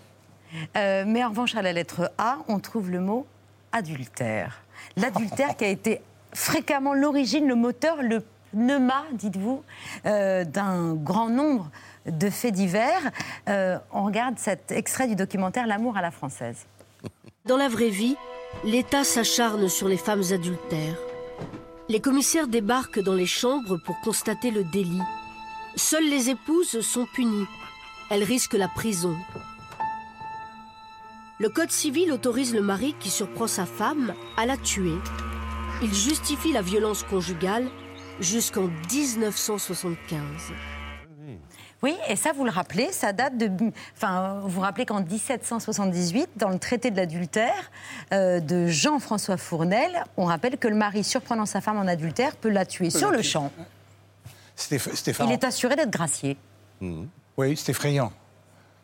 [0.76, 3.26] Euh, mais en revanche, à la lettre A, on trouve le mot
[3.72, 4.62] adultère.
[4.98, 6.02] L'adultère qui a été
[6.34, 9.64] fréquemment l'origine, le moteur, le pneuma, dites-vous,
[10.06, 11.70] euh, d'un grand nombre
[12.06, 13.12] de faits divers.
[13.48, 16.66] Euh, on regarde cet extrait du documentaire L'amour à la française.
[17.46, 18.18] Dans la vraie vie,
[18.64, 20.98] l'État s'acharne sur les femmes adultères.
[21.92, 25.02] Les commissaires débarquent dans les chambres pour constater le délit.
[25.76, 27.48] Seules les épouses sont punies.
[28.10, 29.14] Elles risquent la prison.
[31.38, 34.96] Le Code civil autorise le mari qui surprend sa femme à la tuer.
[35.84, 37.70] Il justifie la violence conjugale
[38.22, 40.18] jusqu'en 1975.
[41.84, 43.50] Oui, et ça, vous le rappelez, ça date de.
[43.98, 47.72] Enfin, vous vous rappelez qu'en 1778, dans le traité de l'adultère
[48.14, 52.50] euh, de Jean-François Fournel, on rappelle que le mari surprenant sa femme en adultère peut
[52.50, 53.32] la tuer Peut sur la le tuer.
[53.32, 53.52] champ.
[54.56, 56.38] C'était c'était Il est assuré d'être gracié.
[57.38, 58.12] Oui, c'est effrayant.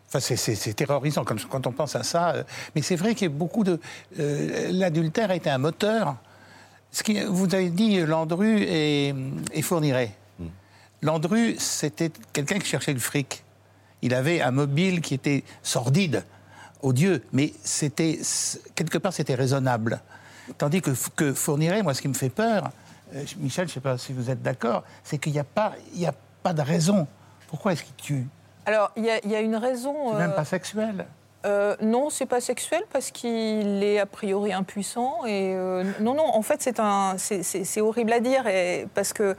[0.07, 2.33] Enfin, c'est- terrorisant quand, quand on pense à ça.
[2.73, 3.79] Mais c'est vrai qu'il y a beaucoup de.
[4.19, 6.15] euh, L'adultère a été un moteur.
[6.91, 9.13] Ce qui, vous avez dit Landru et,
[9.53, 10.12] et Fourniret.
[11.01, 13.43] Landru, c'était quelqu'un qui cherchait le fric.
[14.01, 16.23] Il avait un mobile qui était sordide,
[16.81, 18.19] odieux, mais c'était
[18.75, 20.01] quelque part c'était raisonnable.
[20.57, 22.69] Tandis que, que Fourniret, moi, ce qui me fait peur,
[23.15, 25.73] euh, Michel, je ne sais pas si vous êtes d'accord, c'est qu'il n'y a pas,
[25.93, 27.07] il y a pas de raison.
[27.47, 28.27] Pourquoi est-ce qu'il tue?
[28.65, 30.12] Alors, il y, a- il y a une raison.
[30.12, 31.05] C'est même euh, pas sexuel.
[31.45, 35.25] Euh, non, c'est pas sexuel parce qu'il est a priori impuissant.
[35.25, 37.15] Et euh, non, non, en fait, c'est un,
[37.77, 39.36] horrible à dire et parce que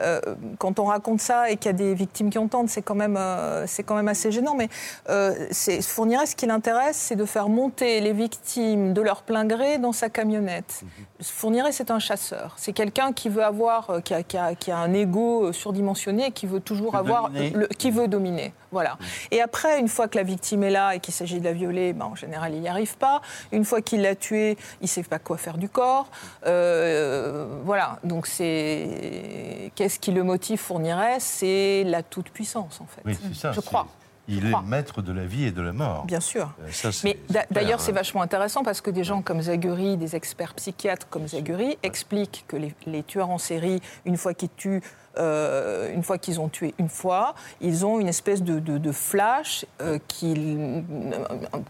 [0.00, 0.20] euh,
[0.58, 3.16] quand on raconte ça et qu'il y a des victimes qui entendent, c'est quand même,
[3.18, 4.54] euh, c'est quand même assez gênant.
[4.54, 4.68] Mais
[5.08, 9.44] euh, c'est Fourniret, ce qui l'intéresse, c'est de faire monter les victimes de leur plein
[9.44, 10.82] gré dans sa camionnette.
[11.22, 12.54] Fourniret, c'est un chasseur.
[12.56, 16.30] C'est quelqu'un qui veut avoir, qui a, qui a- qui a un ego surdimensionné, et
[16.32, 18.52] qui veut toujours avoir, le- qui veut dominer.
[18.72, 18.98] Voilà.
[19.30, 21.92] Et après, une fois que la victime est là et qu'il s'agit de la violer,
[21.92, 23.20] ben, en général, il n'y arrive pas.
[23.52, 26.08] Une fois qu'il l'a tuée, il ne sait pas quoi faire du corps.
[26.46, 27.98] Euh, voilà.
[28.04, 29.72] Donc, c'est.
[29.74, 33.02] Qu'est-ce qui le motive, Fourniret C'est la toute-puissance, en fait.
[33.04, 33.52] Oui, c'est ça.
[33.52, 33.86] Je crois.
[34.28, 36.04] Il est maître de la vie et de la mort.
[36.04, 36.52] Bien sûr.
[36.62, 37.18] Euh, ça, Mais
[37.50, 37.96] d'ailleurs, c'est hein.
[37.96, 42.56] vachement intéressant parce que des gens comme Zaguri, des experts psychiatres comme Zaguri, expliquent que
[42.56, 44.82] les, les tueurs en série, une fois qu'ils tuent,
[45.18, 48.92] euh, une fois qu'ils ont tué une fois, ils ont une espèce de, de- de
[48.92, 50.80] flash euh, qui, euh,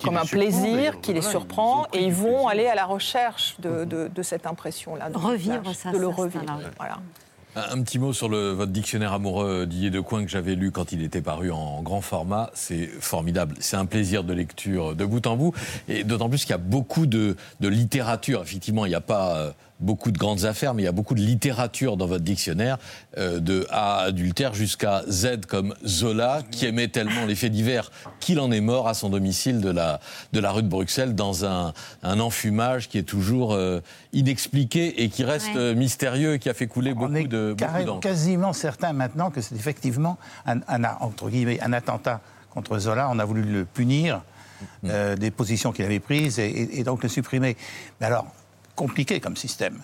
[0.04, 3.56] comme les un plaisir qui les Voilà, surprend et ils vont aller à la recherche
[3.60, 5.10] de, de- de cette impression-là.
[5.10, 6.44] de Revivre flash, ça, de le revivre.
[6.78, 6.96] Voilà.
[7.56, 10.70] Un, un petit mot sur le, votre dictionnaire amoureux d'Ier de Coin que j'avais lu
[10.70, 12.50] quand il était paru en grand format.
[12.54, 13.56] C'est formidable.
[13.60, 15.52] C'est un plaisir de lecture de bout en bout.
[15.88, 18.42] Et d'autant plus qu'il y a beaucoup de, de littérature.
[18.42, 21.14] Effectivement, il n'y a pas euh, beaucoup de grandes affaires, mais il y a beaucoup
[21.14, 22.76] de littérature dans votre dictionnaire,
[23.16, 28.38] euh, de A adultère jusqu'à Z comme Zola, qui aimait tellement les faits divers qu'il
[28.40, 29.98] en est mort à son domicile de la,
[30.34, 33.80] de la rue de Bruxelles dans un, un enfumage qui est toujours euh,
[34.12, 35.56] inexpliqué et qui reste Ouais.
[35.56, 38.00] euh, mystérieux et qui a fait couler beaucoup de beaucoup Carré- d'encre.
[38.00, 43.08] quasiment certain maintenant que c'est effectivement un, un- entre guillemets, un attentat contre Zola.
[43.10, 44.22] On a voulu le punir
[44.84, 47.56] euh, des positions qu'il avait prises et, et- et donc le supprimer.
[48.00, 48.26] Mais alors,
[48.76, 49.78] compliqué comme système.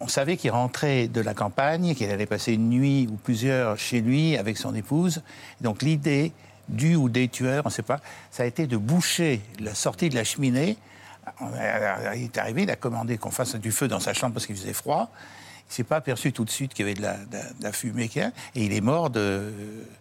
[0.00, 4.00] On savait qu'il rentrait de la campagne, qu'il allait passer une nuit ou plusieurs chez
[4.00, 5.22] lui avec son épouse.
[5.60, 6.32] Donc l'idée
[6.68, 10.08] du ou des tueurs, on ne sait pas, ça a été de boucher la sortie
[10.08, 10.76] de la cheminée.
[11.40, 14.46] A- Il est arrivé, il a commandé qu'on fasse du feu dans sa chambre parce
[14.46, 15.10] qu'il faisait froid.
[15.72, 17.62] Il s'est pas aperçu tout de suite qu'il y avait de la, de la- de
[17.62, 19.50] la fumée qu'il y a, et il est mort de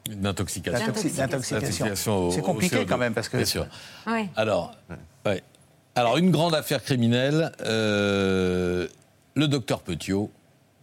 [0.10, 0.86] D'intoxication.
[2.32, 2.86] C'est compliqué CO2.
[2.86, 3.66] quand même parce que Bien sûr.
[4.36, 4.76] Alors,
[5.26, 5.42] ouais.
[5.96, 7.52] Alors, une grande affaire criminelle.
[7.66, 8.88] euh,
[9.36, 10.30] le docteur Petiot,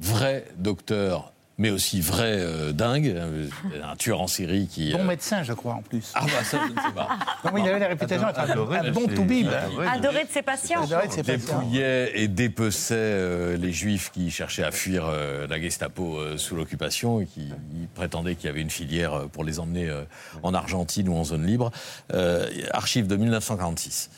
[0.00, 3.16] vrai docteur, mais aussi vrai euh, dingue,
[3.82, 4.92] un, un tueur en série qui.
[4.92, 6.12] bon euh, médecin, je crois en plus.
[6.14, 7.08] Ah bah ça, je ne sais pas.
[7.44, 9.48] Non, mais il avait la réputation d'être un- Adoré, un bon toubib.
[9.92, 10.24] adoré.
[10.24, 10.82] De ses patients.
[10.84, 11.58] Adoré de ses patients.
[11.60, 16.54] dépouillait et dépeçait euh, les juifs qui cherchaient à fuir euh, la Gestapo euh, sous
[16.54, 17.52] l'occupation et qui
[17.94, 20.04] prétendaient qu'il y avait une filière euh, pour les emmener euh,
[20.42, 21.70] en Argentine ou en zone libre.
[22.14, 24.10] Euh, archive de 1946.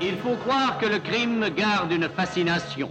[0.00, 2.90] Il faut croire que le crime garde une fascination.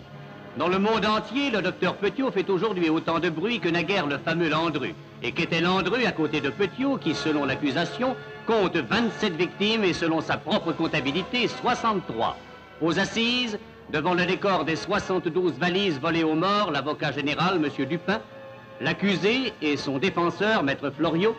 [0.57, 4.17] Dans le monde entier, le docteur Petiot fait aujourd'hui autant de bruit que naguère le
[4.17, 4.93] fameux Landru.
[5.21, 8.15] Et qu'était Landru à côté de Petiot, qui, selon l'accusation,
[8.47, 12.35] compte 27 victimes et, selon sa propre comptabilité, 63.
[12.81, 13.59] Aux assises,
[13.93, 17.85] devant le décor des 72 valises volées aux morts, l'avocat général, M.
[17.85, 18.19] Dupin,
[18.81, 21.35] l'accusé et son défenseur, Maître Floriot,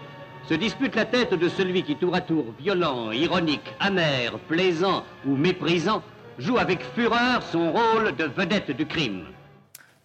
[0.49, 5.37] se disputent la tête de celui qui, tour à tour, violent, ironique, amer, plaisant ou
[5.37, 6.03] méprisant,
[6.39, 9.25] joue avec fureur son rôle de vedette du crime.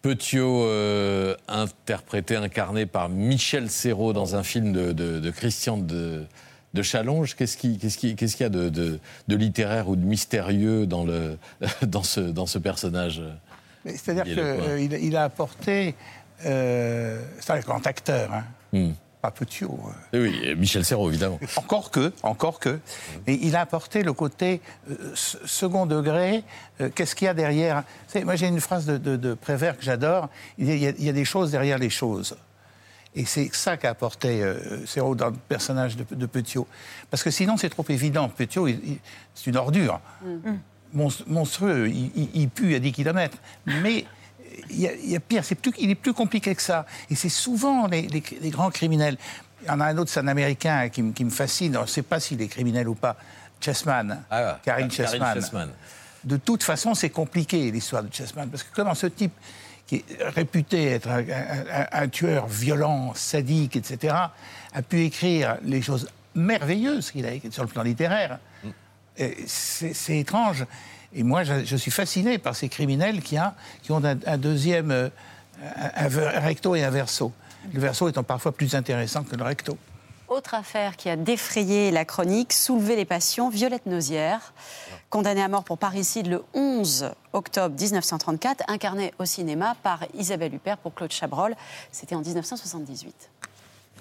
[0.01, 6.25] Petiot, euh, interprété, incarné par Michel Serrault dans un film de, de- de Christian de,
[6.75, 7.35] de Challonge.
[7.35, 10.85] Qu'est-ce qu'il qu'est-ce qui- qu'est-ce qu'il y a de, de- de littéraire ou de mystérieux
[10.85, 11.37] dans, le,
[11.81, 13.21] dans, ce, dans ce personnage
[13.85, 15.95] C'est-à-dire qu'il il a apporté.
[16.45, 18.43] Euh, c'est un grand acteur, hein.
[18.73, 18.91] Hmm.
[19.29, 19.91] Euh.
[20.13, 21.39] Eh Oui, et Michel Serrault, évidemment.
[21.55, 22.79] Encore que, encore que.
[23.27, 26.43] Mais il a apporté le côté euh, se- second degré.
[26.81, 27.83] euh, Qu'est-ce qu'il y a derrière?
[28.23, 30.29] Moi, j'ai une phrase de, de, de Prévert que j'adore.
[30.57, 32.35] Il y, a, des choses derrière les choses.
[33.15, 36.67] Et c'est ça qu'a apporté euh, Serrault dans le personnage de, de Petiot.
[37.09, 38.27] Parce que sinon, c'est trop évident.
[38.29, 38.67] Petiot,
[39.33, 40.01] c'est une ordure.
[40.93, 41.87] Monst- monstrueux.
[41.89, 43.37] Il, il- il pue à 10 km.
[43.65, 44.05] Mais
[44.69, 46.85] il y, a, il y a pire, c'est plus, il est plus compliqué que ça.
[47.09, 49.17] Et c'est souvent les, les- les grands criminels.
[49.63, 51.75] Il y en a un autre, c'est un Américain qui, me- qui me fascine.
[51.77, 53.15] On ne sait pas s'il est criminel ou pas.
[53.61, 54.23] Chessman.
[54.29, 55.33] Ah, Karine Karine Chessman.
[55.33, 55.69] Chessman.
[56.23, 58.49] De toute façon, c'est compliqué l'histoire de Chessman.
[58.49, 59.33] Parce que comment ce type,
[59.87, 64.13] qui est réputé être un, un- un- un tueur violent, sadique, etc.,
[64.73, 68.39] a pu écrire les choses merveilleuses qu'il a écrites sur le plan littéraire.
[69.17, 70.65] C'est c'est étrange.
[71.15, 73.55] Et moi, je, suis fasciné par ces criminels qui, a-
[73.89, 75.09] ont un, deuxième, euh,
[76.09, 77.31] recto et un verso.
[77.73, 79.77] Le verso étant parfois plus intéressant que le recto.
[80.27, 84.53] Autre affaire qui a défrayé la chronique, soulevé les passions, Violette Nozière,
[85.09, 90.77] condamnée à mort pour parricide le 11 octobre 1934, incarnée au cinéma par Isabelle Huppert
[90.77, 91.55] pour Claude Chabrol.
[91.91, 93.29] C'était en 1978.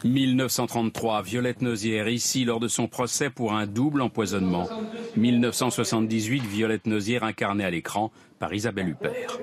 [0.03, 4.69] 1933, Violette Nozière, ici lors de son procès pour un double empoisonnement.
[5.17, 9.39] 1978, Violette Nozière incarnée à l'écran par Isabelle Huppert.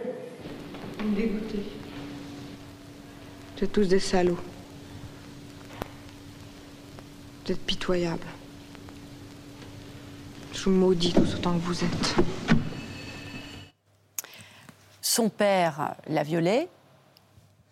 [1.00, 1.64] Vous me dégoûtez.
[3.58, 4.40] Vous êtes tous des salauds.
[7.46, 8.28] Vous êtes pitoyables.
[10.54, 12.16] Je vous maudis tous autant que vous êtes.
[15.02, 16.68] Son père l'a violée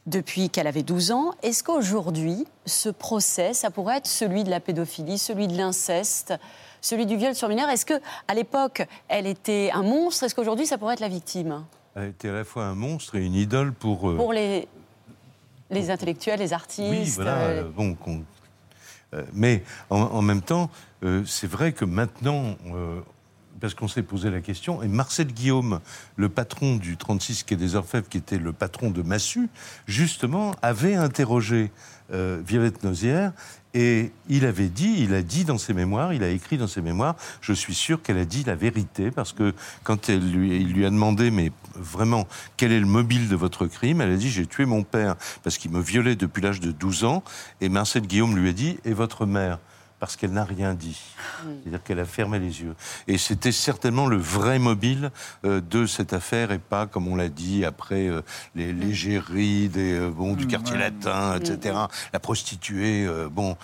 [0.10, 1.32] depuis qu'elle avait 12 ans.
[1.44, 6.34] Est-ce qu'aujourd'hui, ce procès, ça pourrait être celui de la pédophilie, celui de l'inceste,
[6.82, 7.70] celui du viol sur mineur?
[7.70, 10.24] Est-ce que à l'époque, elle était un monstre?
[10.24, 11.64] Est-ce qu'aujourd'hui, ça pourrait être la victime?
[11.96, 14.10] Elle était à la fois un monstre et une idole pour.
[14.10, 14.68] euh, Pour les,
[15.70, 17.38] les intellectuels, les artistes Oui, voilà.
[17.38, 17.96] euh, euh, bon,
[19.34, 20.70] mais en, en même temps,
[21.04, 22.56] euh, c'est vrai que maintenant,
[23.60, 25.80] parce qu'on s'est posé la question, et Marcel Guillaume,
[26.16, 29.50] le patron du 36 Quai des Orfèvres, qui était le patron de Massu,
[29.88, 31.72] justement, avait interrogé
[32.12, 33.34] euh, Violette Nozière.
[33.76, 36.82] Et il avait dit, il a dit dans ses mémoires, il a écrit dans ses
[36.82, 40.90] mémoires, je suis sûr qu'elle a dit la vérité, parce que quand il lui a
[40.90, 44.66] demandé, mais vraiment, quel est le mobile de votre crime Elle a dit, j'ai tué
[44.66, 47.24] mon père parce qu'il me violait depuis l'âge de 12 ans.
[47.62, 49.60] Et Marcel Guillaume lui a dit, et votre mère?
[50.00, 51.00] Parce qu'elle n'a rien dit.
[51.44, 52.76] C'est-à-dire qu'elle a fermé les yeux.
[53.08, 55.12] Et c'était certainement le vrai mobile
[55.46, 58.22] euh, de cette affaire et pas, comme on l'a dit, après euh,
[58.56, 61.76] les légéries des, euh, bon, du quartier latin, etc.
[62.14, 63.58] La prostituée, bon,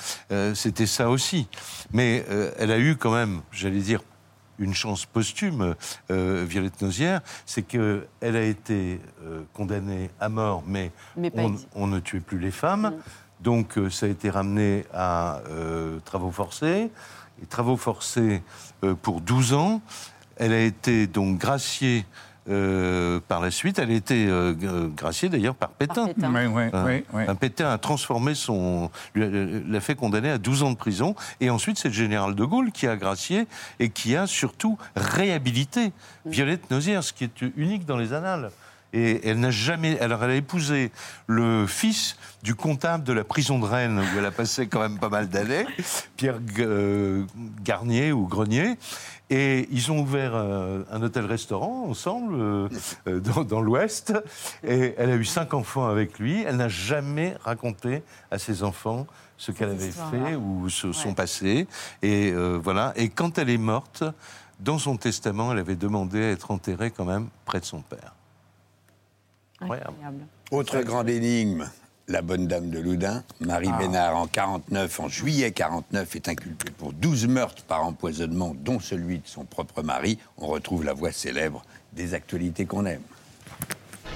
[0.54, 1.48] c'était ça aussi.
[1.92, 2.26] Mais
[2.58, 4.02] elle a eu quand même, j'allais dire,
[4.60, 5.76] une chance posthume,
[6.12, 10.92] euh, Violette Nozière, c'est qu'elle a été euh, condamnée à mort, mais,
[11.76, 12.94] on ne tuait plus les femmes.
[13.42, 16.90] Donc euh, ça a été ramené à euh, travaux forcés.
[17.42, 18.42] Et travaux forcés
[18.84, 19.82] euh, pour 12 ans.
[20.38, 22.06] Elle a été donc graciée
[22.48, 23.80] euh, par la suite.
[23.80, 24.54] Elle a été euh,
[24.96, 26.06] graciée d'ailleurs par Pétain.
[26.08, 26.32] Pétain.
[26.34, 26.84] Oui, oui, Hein.
[26.86, 27.24] oui, oui.
[27.28, 28.90] Un Pétain a transformé son.
[29.16, 31.16] l'a fait condamner à 12 ans de prison.
[31.42, 33.48] Et ensuite, c'est le général de Gaulle qui a gracié
[33.80, 35.92] et qui a surtout réhabilité
[36.26, 38.52] Violette Nozière, ce qui est unique dans les annales.
[38.96, 40.00] Et elle n'a jamais.
[40.00, 40.90] Alors, elle a épousé
[41.28, 44.98] le fils du comptable de la prison de Rennes, où elle a passé quand même
[44.98, 45.66] pas mal d'années,
[46.16, 47.26] Pierre euh,
[47.64, 48.78] Garnier ou Grenier.
[49.30, 52.70] Et ils ont ouvert euh, un hôtel-restaurant ensemble euh,
[53.20, 54.14] dans, dans l'Ouest.
[54.64, 56.44] Et elle a eu cinq enfants avec lui.
[56.44, 61.68] Elle n'a jamais raconté à ses enfants ce qu'elle avait fait ou ce- son passé.
[62.02, 62.94] Et euh, voilà.
[62.96, 64.04] Et quand elle est morte,
[64.62, 68.15] dans son testament, elle avait demandé à être enterrée quand même près de son père.
[69.66, 70.26] Incroyable.
[70.52, 71.70] Autre grande énigme,
[72.08, 73.78] la bonne dame de Loudun, Marie Ah.
[73.80, 79.18] Bénard, en 49, en juillet 49, est inculpée pour 12 meurtres par empoisonnement, dont celui
[79.20, 80.20] de son propre mari.
[80.38, 83.02] On retrouve la voix célèbre des actualités qu'on aime.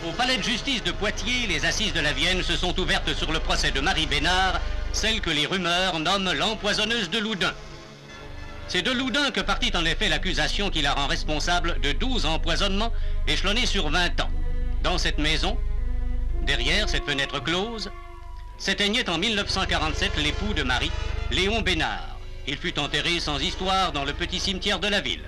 [0.07, 3.31] Au palais de justice de Poitiers, les assises de la Vienne se sont ouvertes sur
[3.31, 4.61] le procès de Marie Bénard,
[4.93, 7.53] celle que les rumeurs nomment l'empoisonneuse de Loudun.
[8.67, 12.93] C'est de Loudun que partit en effet l'accusation qui la rend responsable de 12 empoisonnements
[13.27, 14.29] échelonnés sur 20 ans.
[14.83, 15.57] Dans cette maison,
[16.45, 17.91] derrière cette fenêtre close,
[18.57, 20.91] s'éteignait en 1947 l'époux de Marie,
[21.31, 22.17] Léon Bénard.
[22.47, 25.23] Il fut enterré sans histoire dans le petit cimetière de la ville.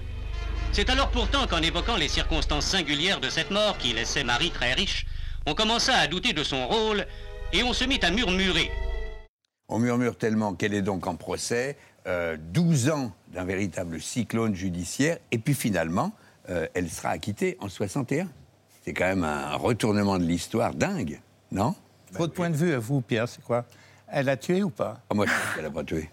[0.71, 4.73] C'est alors pourtant qu'en évoquant les circonstances singulières de cette mort qui laissait Marie très
[4.73, 5.05] riche,
[5.45, 7.05] on commença à douter de son rôle
[7.51, 8.71] et on se mit à murmurer.
[9.67, 15.17] On murmure tellement qu'elle est donc en procès, euh, 12 ans d'un véritable cyclone judiciaire,
[15.31, 16.13] et puis finalement,
[16.49, 18.29] euh, elle sera acquittée en 61.
[18.83, 21.19] C'est quand même un retournement de l'histoire dingue,
[21.51, 21.75] non?
[22.13, 23.65] Votre point de vue à vous, Pierre, c'est quoi?
[24.07, 24.99] Elle a tué ou pas?
[25.09, 26.09] Ah, Moi, je pense qu'elle n'a pas tué.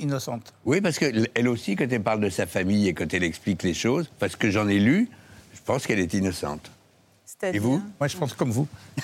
[0.00, 0.54] Innocente.
[0.64, 3.74] Oui, parce qu'elle aussi, quand elle parle de sa famille et quand elle explique les
[3.74, 5.10] choses, parce que j'en ai lu,
[5.52, 6.70] je pense qu'elle est innocente.
[7.42, 7.82] Et vous?
[8.00, 8.66] Moi, je pense comme vous.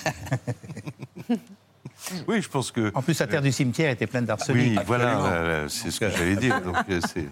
[2.27, 2.91] Oui, je pense que.
[2.95, 4.77] En plus, la terre du cimetière était pleine d'arsenic.
[4.77, 6.61] Oui, voilà, euh, c'est ce que j'allais dire.
[6.61, 7.27] Donc, euh, c'est-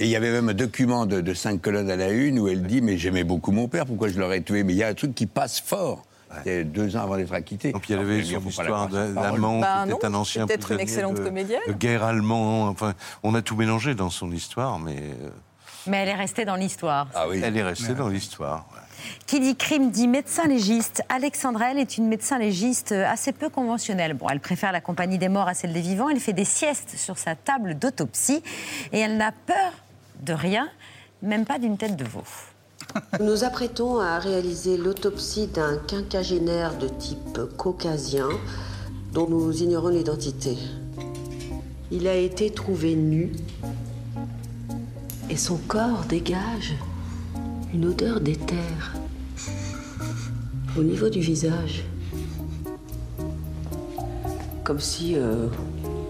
[0.00, 2.48] Et il y avait même un document de, de cinq colonnes à la une où
[2.48, 4.62] elle dit Mais j'aimais beaucoup mon père, pourquoi je l'aurais tué?
[4.64, 6.04] Mais il y a un truc qui passe fort.
[6.38, 7.72] C'était deux ans avant d'être acquitté.
[7.72, 10.80] Donc il y avait Enfin, son histoire d'amant Bah qui était un ancien peut-être une
[10.80, 11.60] excellente de, comédienne.
[11.68, 12.68] de guerre allemand.
[12.68, 15.28] Enfin, on a tout mélangé dans son histoire, mais euh,
[15.86, 17.08] Mais elle est restée dans l'histoire.
[17.14, 17.42] Ah oui.
[17.44, 18.66] elle est restée dans l'histoire.
[18.72, 18.78] ouais.
[19.26, 21.02] Qui dit crime dit médecin légiste.
[21.08, 24.14] Alexandra, elle est une médecin légiste assez peu conventionnelle.
[24.14, 26.08] Bon, elle préfère la compagnie des morts à celle des vivants.
[26.08, 28.42] Elle fait des siestes sur sa table d'autopsie
[28.92, 29.72] et elle n'a peur
[30.20, 30.68] de rien,
[31.22, 32.22] même pas d'une tête de veau.
[33.18, 38.28] Nous nous apprêtons à réaliser l'autopsie d'un quinquagénaire de type caucasien
[39.12, 40.56] dont nous ignorons l'identité.
[41.90, 43.32] Il a été trouvé nu
[45.28, 46.74] et son corps dégage
[47.72, 48.92] une odeur d'éther
[50.76, 51.84] au niveau du visage.
[54.62, 55.46] Comme si euh,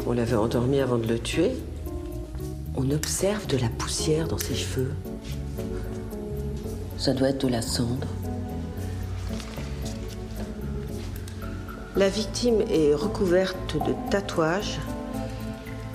[0.07, 1.53] on l'avait endormi avant de le tuer.
[2.75, 4.91] On observe de la poussière dans ses cheveux.
[6.99, 8.09] Ça doit être de la cendre.
[11.95, 14.81] La victime est recouverte de tatouages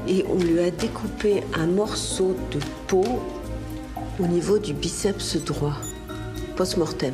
[0.08, 3.04] et on lui a découpé un morceau de peau
[4.20, 5.74] au niveau du biceps droit,
[6.56, 7.14] post-mortem.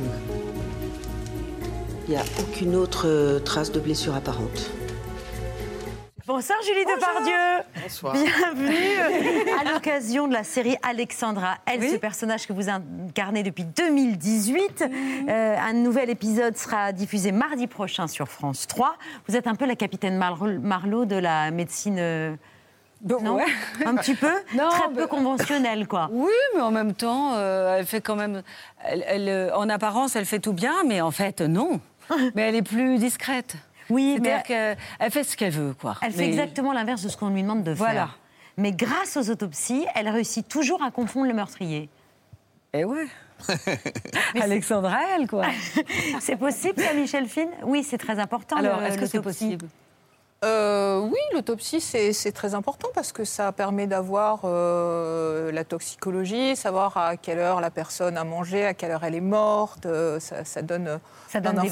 [2.06, 4.70] Il n'y a aucune autre euh, trace de blessure apparente.
[6.26, 7.64] Bonsoir Julie Depardieu.
[7.82, 8.14] Bonsoir.
[8.14, 11.56] Bienvenue à l'occasion de la série Alexandra.
[11.66, 14.84] Elle, ce personnage que vous incarnez depuis 2018.
[15.28, 18.96] Euh, un nouvel épisode sera diffusé mardi prochain sur France 3.
[19.28, 21.98] Vous êtes un peu la capitaine Mar- Marlowe de la médecine.
[23.10, 23.44] Euh, non ouais.
[23.86, 26.08] Un petit peu Non, Très peu conventionnel, quoi.
[26.12, 28.42] Oui, mais en même temps, euh, elle fait quand même.
[28.84, 31.80] elle- elle, euh, en apparence, elle fait tout bien, mais en fait, non.
[32.34, 33.56] mais elle est plus discrète.
[33.90, 35.96] Oui, C'est-à-dire mais- qu'elle elle fait ce qu'elle veut, quoi.
[36.02, 37.92] Elle fait exactement l'inverse de ce qu'on lui demande de Voilà.
[38.06, 38.18] faire.
[38.56, 41.88] Mais grâce aux autopsies, elle réussit toujours à confondre le meurtrier.
[42.72, 43.06] Eh ouais.
[44.40, 45.44] Alexandra, elle, quoi.
[46.20, 47.50] c'est possible, ça, Michel Fine?
[47.64, 48.56] Oui, c'est très important.
[48.56, 49.66] Alors, est-ce que c'est possible?
[50.44, 56.96] Euh, oui, l'autopsie, c'est très important parce que ça permet d'avoir euh, la toxicologie, savoir
[56.96, 59.86] à quelle heure la personne a mangé, à quelle heure elle est morte.
[59.86, 61.70] euh, ça, ça donne, Ça donne des.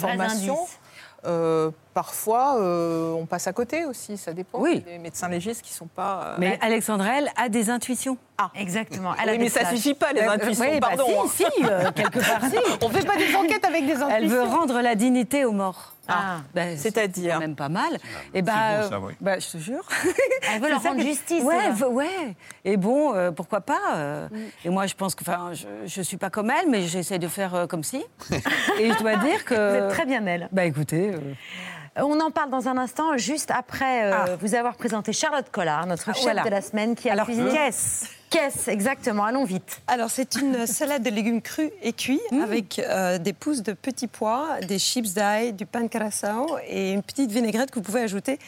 [1.25, 4.59] Euh, parfois, euh, on passe à côté aussi, ça dépend.
[4.59, 4.81] Oui.
[4.81, 6.23] Des médecins légistes qui ne sont pas.
[6.25, 8.17] euh, Mais Alexandra, elle a des intuitions.
[8.39, 9.13] Ah, exactement.
[9.25, 11.29] Oui, mais ça suffit pas, les intuitions, oui, bah pardon.
[11.29, 12.57] si, si, euh, quelque part, si.
[12.85, 14.09] On fait pas des enquêtes avec des intuitions.
[14.17, 15.92] Elle veut rendre la dignité aux morts.
[16.09, 17.97] Ah, Ben, c'est-à-dire même pas mal.
[18.35, 19.13] Et bah, beau, euh, ça, oui.
[19.21, 19.87] bah, je te jure.
[20.53, 22.37] Elle veut leur rendre que- justice, Ouais, ouais.
[22.65, 24.29] Et bon, euh, pourquoi pas euh,
[24.65, 27.29] Et moi, je pense que, enfin, je, je suis pas comme elle, mais j'essaie de
[27.29, 28.05] faire euh, comme si.
[28.81, 29.55] Et je dois dire que.
[29.55, 30.49] Vous êtes très bien elle.
[30.51, 31.13] Bah écoutez.
[31.97, 36.09] On en parle dans un instant, juste après euh, vous avoir présenté Charlotte Collard, notre
[36.09, 36.43] Ah, chef voilà.
[36.43, 37.51] de la semaine, qui a Alors, cuisiné.
[38.31, 39.83] Qu'est-ce, exactement, allons vite.
[39.89, 44.07] Alors, c'est une salade de légumes crus et cuits avec euh, des pousses de petits
[44.07, 48.01] pois, des chips d'ail, du pain de curaçao et une petite vinaigrette que vous pouvez
[48.01, 48.39] ajouter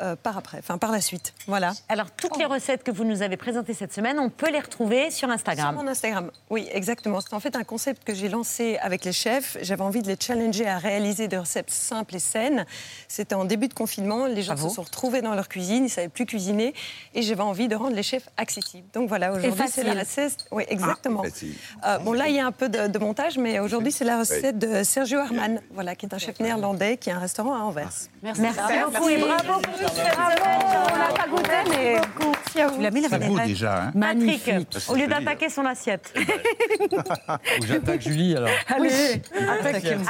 [0.00, 1.34] euh, par après, enfin par la suite.
[1.46, 1.72] Voilà.
[1.88, 5.10] Alors, toutes les recettes que vous nous avez présentées cette semaine, on peut les retrouver
[5.10, 5.74] sur Instagram.
[5.74, 7.20] Sur mon Instagram, oui, exactement.
[7.20, 9.56] C'est en fait un concept que j'ai lancé avec les chefs.
[9.62, 12.64] J'avais envie de les challenger à réaliser des recettes simples et saines.
[13.08, 14.26] C'était en début de confinement.
[14.26, 14.68] Les gens Bravo.
[14.68, 16.74] se sont retrouvés dans leur cuisine, ils ne savaient plus cuisiner.
[17.14, 18.88] Et j'avais envie de rendre les chefs accessibles.
[18.94, 20.46] Donc voilà, aujourd'hui, c'est la recette.
[20.50, 21.22] Oui, exactement.
[21.84, 24.18] Euh, bon, là, il y a un peu de, de montage, mais aujourd'hui, c'est la
[24.20, 27.58] recette de Sergio Arman, voilà, qui est un chef néerlandais qui a un restaurant à
[27.58, 27.92] Anvers.
[28.22, 28.40] Merci,
[28.84, 29.89] beaucoup et bravo pour.
[29.96, 32.00] On n'a pas goûté, mais.
[32.52, 33.84] Tu l'as mis la Ça déjà.
[33.84, 33.92] Hein.
[33.98, 34.50] Patrick,
[34.88, 36.12] au lieu d'attaquer son assiette.
[36.90, 38.50] Ou j'attaque Julie alors.
[38.68, 39.22] Allez,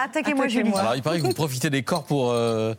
[0.03, 0.72] Attaquez-moi, Julie.
[0.74, 2.74] Alors il paraît que vous profitez des corps pour euh,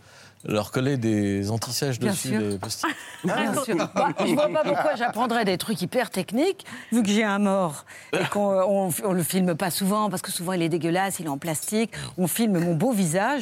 [0.46, 2.39] leur coller des antisèches dessus sûr.
[2.39, 2.96] des post-it.
[3.24, 3.76] Bien sûr.
[3.76, 7.86] Bah, je vois pas pourquoi j'apprendrais des trucs hyper techniques, vu que j'ai un mort
[8.14, 11.28] et qu'on on, on le filme pas souvent, parce que souvent il est dégueulasse, il
[11.28, 11.92] est en plastique.
[12.18, 13.42] On filme mon beau visage.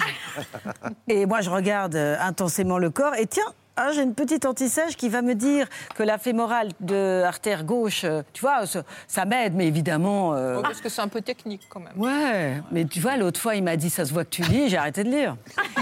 [1.08, 3.16] Et moi, je regarde euh, intensément le corps.
[3.16, 3.44] Et tiens,
[3.82, 8.04] ah, j'ai une petite antisèche qui va me dire que la fémorale de artère gauche,
[8.04, 10.34] euh, tu vois, ça, ça m'aide, mais évidemment.
[10.36, 11.94] euh, Oh, Parce que c'est un peu technique quand même.
[11.96, 14.70] Ouais, mais tu vois, l'autre fois, il m'a dit ça se voit que tu lis,
[14.70, 15.36] j'ai arrêté de lire.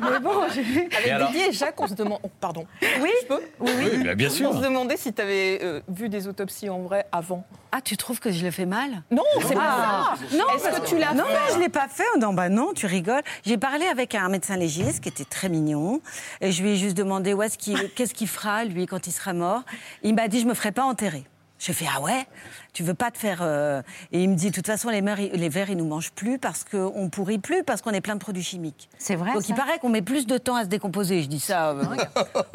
[0.00, 0.62] mais bon, j'ai.
[0.96, 2.18] Avec alors Didier et Jacques, on se demande.
[2.22, 2.66] oh, pardon.
[3.00, 3.88] Oui, Je peux oui, oui.
[4.04, 4.50] Oui, bien sûr.
[4.50, 7.44] On se demandait si tu avais vu des autopsies en vrai avant.
[7.74, 9.02] Ah, tu trouves que je le fais mal?
[9.10, 10.10] Non, c'est Ah.
[10.10, 10.36] pas ça.
[10.36, 11.32] Non, Est-ce que tu l'as Non, fait?
[11.32, 12.04] non, je l'ai pas fait.
[12.20, 13.22] Non, bah non, tu rigoles.
[13.46, 16.02] J'ai parlé avec un médecin légiste qui était très mignon.
[16.42, 19.12] Et je lui ai juste demandé où est-ce qu'il, qu'est-ce qu'il fera, lui, quand il
[19.12, 19.62] sera mort?
[20.02, 21.24] Il m'a dit, je me ferai pas enterrer.
[21.64, 22.26] J'ai fait, ah ouais
[22.72, 23.38] Tu veux pas te faire...
[23.42, 25.86] euh, Et il me dit, de toute façon, les, mers, ils- les vers, ils nous
[25.86, 28.88] mangent plus parce qu'on pourrit plus, parce qu'on est plein de produits chimiques.
[28.98, 29.32] C'est vrai.
[29.32, 31.22] Donc il ça paraît qu'on met plus de temps à se décomposer.
[31.22, 31.70] Je dis ça.
[31.70, 31.84] euh,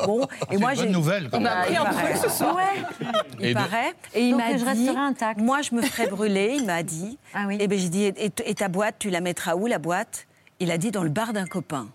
[0.05, 0.89] bon, et moi une bonne j'ai.
[0.89, 1.53] nouvelle, quand Il même.
[1.53, 2.13] m'a- appris il un paraît.
[2.15, 2.55] truc ce soir.
[2.57, 3.07] Ouais.
[3.39, 3.93] Il Et paraît.
[4.13, 4.63] Et il m'a je dit.
[4.65, 5.39] resterai intacte.
[5.39, 6.55] Moi, je me ferai brûler.
[6.57, 7.17] Il m'a dit.
[7.33, 7.57] Ah oui.
[7.61, 8.03] Et ben j'ai dit.
[8.03, 10.27] Et, et ta boîte, tu la mettras où la boîte?
[10.59, 11.87] Il a dit dans le bar d'un copain.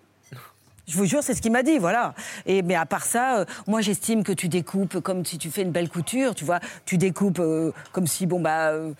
[0.92, 2.12] Je vous jure, c'est ce qu'il m'a dit, voilà.
[2.44, 5.62] Et mais à part ça, euh, moi j'estime que tu découpes comme si tu fais
[5.62, 6.60] une belle couture, tu vois.
[6.84, 8.92] Tu découpes euh, comme si bon bah euh,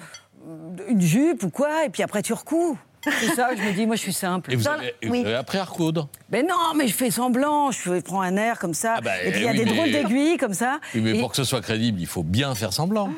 [0.89, 2.79] une jupe ou quoi, et puis après tu recouds.
[3.21, 4.51] C'est ça, je me dis, moi je suis simple.
[4.51, 5.21] Et vous avez, et vous oui.
[5.21, 6.09] avez appris à recoudre?
[6.31, 8.95] Mais non, mais je fais semblant, je prends un air comme ça.
[8.97, 10.81] Ah bah, et puis il y a oui, des mais- drôles d'aiguilles comme ça.
[10.95, 13.09] Oui, mais Et- pour que ce soit crédible, il faut bien faire semblant.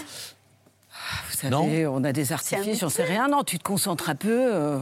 [1.31, 3.29] Vous savez, on a des artifices, j'en sais rien.
[3.29, 4.79] Non, tu te concentres un peu.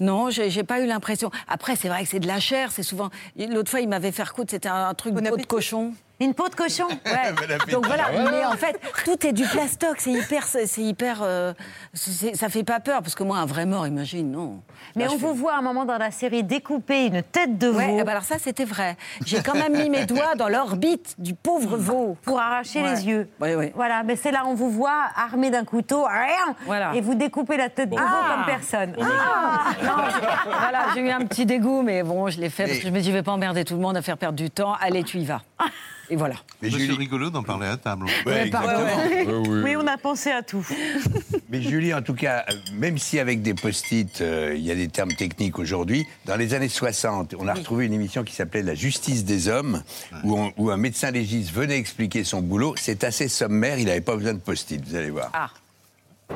[0.00, 1.30] Non, j'ai pas eu l'impression.
[1.46, 3.10] Après, c'est vrai que c'est de la chair, c'est souvent.
[3.36, 5.92] L'autre fois, il m'avait fait coudre, c'était un truc de peau de cochon.
[6.20, 7.32] Une peau de cochon Ouais.
[7.72, 8.30] Donc voilà, Ah ouais.
[8.30, 11.54] mais en fait, tout est du plastoc, c'est hyper, c'est hyper, euh,
[11.94, 14.60] c'est- ça fait pas peur parce que moi, un vrai mort, imagine, non.
[14.96, 17.56] Mais Là, on fais- vous voit à un moment dans la série découper une tête
[17.58, 17.78] de veau.
[17.78, 18.96] Ouais, eh ben alors ça, c'était vrai.
[19.24, 22.16] J'ai quand même mis mes doigts dans l'orbite du pauvre veau.
[22.22, 22.94] Pour arracher Ouais.
[22.94, 23.28] les yeux.
[23.40, 23.72] Oui, oui.
[23.74, 26.92] Voilà, mais c'est là on vous voit armé d'un couteau, rien, Voilà.
[26.94, 28.34] et vous découpez la tête de veau Ah.
[28.36, 28.94] comme personne.
[29.00, 32.78] Ah Non, je- voilà, j'ai eu un petit dégoût, mais bon, je l'ai fait parce
[32.78, 34.50] que je me dis, je vais pas emmerder tout le monde à faire perdre du
[34.50, 34.74] temps.
[34.80, 35.40] Allez, tu y vas.
[36.12, 36.34] Et voilà.
[36.60, 38.06] Mais c'est rigolo d'en parler à table.
[38.26, 39.44] Ouais, exactement.
[39.62, 40.66] Oui, on a pensé à tout.
[41.48, 42.44] Mais Julie, en tout cas,
[42.74, 46.52] même si avec des post-it, euh, il y a des termes techniques aujourd'hui, dans les
[46.54, 49.82] années 60, on a retrouvé une émission qui s'appelait La justice des hommes,
[50.24, 52.74] où, on- où un médecin légiste venait expliquer son boulot.
[52.76, 55.30] C'est assez sommaire, il n'avait pas besoin de post-it, vous allez voir.
[55.32, 55.50] Ah.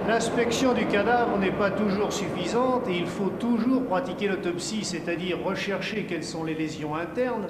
[0.08, 6.04] L'inspection du cadavre n'est pas toujours suffisante et il faut toujours pratiquer l'autopsie, c'est-à-dire rechercher
[6.08, 7.46] quelles sont les lésions internes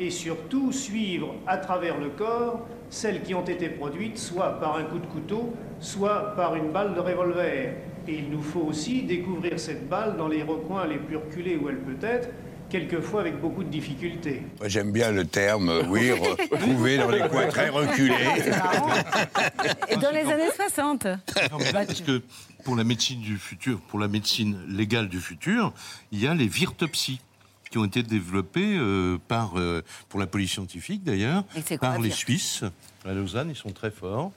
[0.00, 4.84] et surtout suivre à travers le corps celles qui ont été produites soit par un
[4.84, 7.74] coup de couteau, soit par une balle de revolver.
[8.06, 11.68] Et il nous faut aussi découvrir cette balle dans les recoins les plus reculés où
[11.68, 12.30] elle peut être,
[12.70, 14.42] quelquefois avec beaucoup de difficultés.
[14.58, 18.14] Moi, j'aime bien le terme, euh, oui, retrouvé dans les coins très reculés.
[19.88, 22.22] Et dans les années 60 Non, mais parce que
[22.64, 25.72] pour la médecine du futur, pour la médecine légale du futur,
[26.12, 27.20] il y a les virtopsies
[27.70, 31.44] qui ont été développées euh, par, euh, pour la police scientifique d'ailleurs,
[31.78, 32.64] par les Suisses.
[33.04, 34.32] À Lausanne, ils sont très forts.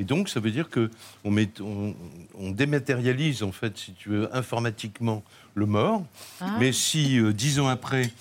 [0.00, 0.90] Et donc, ça veut dire que
[1.24, 1.94] on, met- on-
[2.38, 6.04] on dématérialise, en fait, si tu veux, informatiquement le mort.
[6.40, 6.56] Ah.
[6.60, 8.12] Mais si, euh, dix ans après,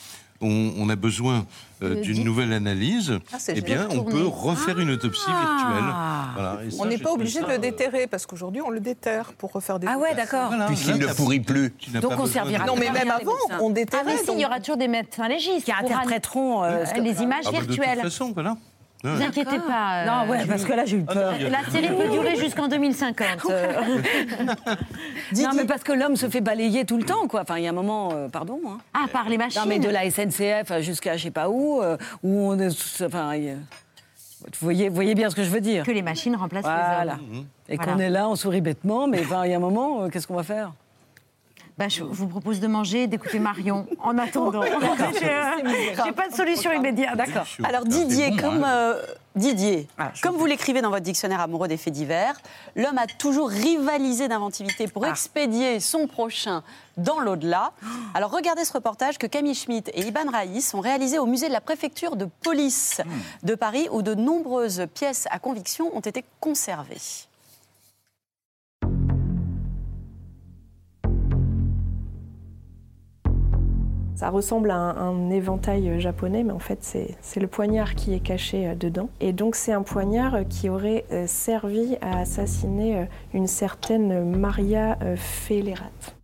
[0.42, 1.46] on, on a besoin
[1.84, 5.94] euh, Le d'une nouvelle analyse, Ah, eh bien, on peut refaire une autopsie virtuelle.
[6.34, 6.58] Voilà.
[6.66, 9.34] Et ça, On n'est pas obligé de le euh, déterrer parce qu'aujourd'hui on le déterre
[9.38, 9.88] pour refaire des.
[9.88, 10.48] Ah ouais, d'accord.
[10.48, 10.66] Voilà.
[10.68, 11.74] Puisqu'il ne pourrit plus.
[12.02, 13.32] Donc pas on servira de- Non mais même avant,
[13.62, 14.04] on Ah déterrait.
[14.06, 15.66] mais si, il y donc- aura toujours des médecins légistes.
[15.66, 18.02] Qui interpréteront euh, les images Ah bah, de toute virtuelles.
[18.02, 18.56] façon, voilà.
[19.04, 20.02] Ne vous inquiétez pas.
[20.02, 21.34] euh, Non, ouais, parce que là, j'ai eu peur.
[21.52, 23.26] La série peut durer jusqu'en 2050.
[23.50, 23.74] euh.
[25.38, 27.42] Non, mais parce que l'homme se fait balayer tout le temps, quoi.
[27.42, 28.60] Enfin, il y a un moment, euh, pardon.
[28.68, 28.78] hein.
[28.94, 29.62] Ah, par les machines.
[29.62, 33.02] Non, mais de la SNCF jusqu'à je sais pas où, euh, où on est.
[33.04, 35.84] Enfin, il y a- vous voyez, vous voyez bien ce que je veux dire.
[35.84, 37.04] Que les machines remplacent Voilà.
[37.06, 37.46] les hommes.
[37.70, 37.92] Et Voilà.
[37.94, 40.28] qu'on est là, on sourit bêtement, mais enfin, il y a un moment, euh, qu'est-ce
[40.28, 40.72] qu'on va faire?
[41.78, 44.64] Bah, je vous propose de manger et d'écouter Marion en attendant.
[45.20, 47.16] J'ai euh, j'ai pas de solution immédiate.
[47.16, 47.46] D'accord.
[47.64, 48.96] Alors Didier, bon, comme, hein.
[48.96, 49.02] euh,
[49.36, 49.88] Didier,
[50.24, 52.34] comme vous l'écrivez dans votre dictionnaire amoureux des faits divers,
[52.76, 56.64] l'homme a toujours rivalisé d'inventivité pour expédier son prochain
[56.98, 57.74] dans l'au-delà.
[58.16, 61.54] Alors regardez ce reportage que Camille Schmitt et Iban Raïs ont réalisé au musée de
[61.54, 63.02] la préfecture de police
[63.44, 67.27] de Paris où de nombreuses pièces à conviction ont été conservées.
[74.18, 76.80] Ça ressemble à un, éventail japonais, mais en fait,
[77.22, 79.10] c'est le poignard qui est caché euh, dedans.
[79.20, 83.06] Et donc, c'est un poignard euh, qui aurait euh, servi à assassiner euh,
[83.36, 86.17] une certaine Maria euh, Fellerat.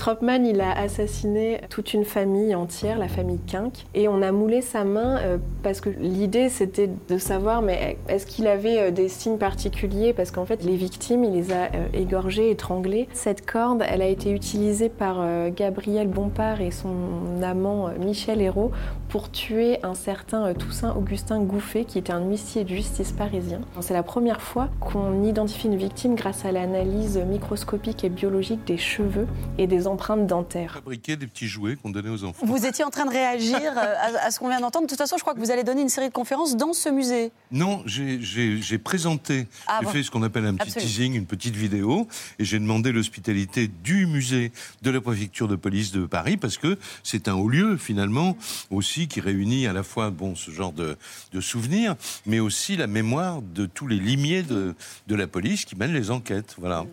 [0.00, 4.62] Tropman, il a assassiné toute une famille entière, la famille Kink, et on a moulé
[4.62, 9.10] sa main euh, parce que l'idée c'était de savoir, mais est-ce qu'il avait euh, des
[9.10, 10.14] signes particuliers?
[10.14, 13.08] Parce qu'en fait, les victimes, il les a euh, égorgées, étranglées.
[13.12, 18.70] Cette corde, elle a été utilisée par Gabriel Bompard et son amant Michel Hérault
[19.10, 23.60] pour tuer un certain euh, Toussaint Augustin Gouffet, qui était un huissier de justice parisien.
[23.80, 28.78] C'est la première fois qu'on identifie une victime grâce à l'analyse microscopique et biologique des
[28.78, 29.26] cheveux
[29.58, 30.74] et des empreintes dentaires.
[30.74, 32.46] Fabriquer des petits jouets qu'on donnait aux enfants.
[32.46, 34.86] Vous étiez en train de réagir euh, à, à ce qu'on vient d'entendre.
[34.86, 36.88] De toute façon, je crois que vous allez donner une série de conférences dans ce
[36.88, 37.32] musée.
[37.50, 39.90] Non, j'ai- présenté, Ah j'ai bon.
[39.92, 40.88] fait ce qu'on appelle un petit Absolument.
[40.88, 42.06] teasing, une petite vidéo,
[42.38, 44.52] et j'ai demandé l'hospitalité du musée
[44.82, 48.36] de la préfecture de police de Paris, parce que c'est un haut lieu, finalement,
[48.70, 50.96] aussi, qui réunit à la fois bon, ce genre de,
[51.32, 51.96] de souvenirs,
[52.26, 54.74] mais aussi la mémoire de tous les limiers de,
[55.06, 56.54] de la police qui mènent les enquêtes.
[56.58, 56.84] Voilà.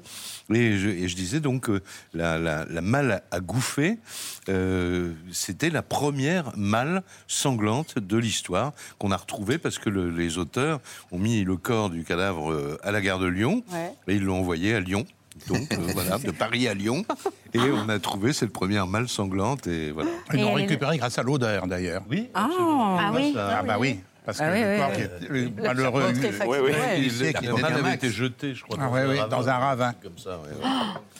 [0.53, 1.81] Et je, et je disais donc que
[2.13, 3.97] la, la, la malle à gouffer,
[4.49, 10.37] euh, c'était la première malle sanglante de l'histoire qu'on a retrouvée parce que le- les
[10.37, 10.79] auteurs
[11.11, 13.91] ont mis le corps du cadavre euh, à la gare de Lyon Ouais.
[14.07, 15.05] et ils l'ont envoyé à Lyon.
[15.47, 17.05] Donc euh, voilà, de Paris à Lyon.
[17.53, 20.09] Et on a trouvé cette première malle sanglante et voilà.
[20.33, 22.03] Ils l'ont Et- récupéré grâce à l'odeur, d'ailleurs.
[22.09, 22.29] Oui.
[22.33, 23.35] Ah oui.
[23.37, 24.95] Ah bah oui, parce que Ah oui, le oui, corps oui.
[24.95, 26.13] qui est- le malheureux...
[26.97, 28.77] Il sait qu'il un avait été jetée, je crois.
[28.81, 29.93] Ah ouais, oui, dans un ravin.
[30.03, 30.69] Comme ça, ouais, ouais.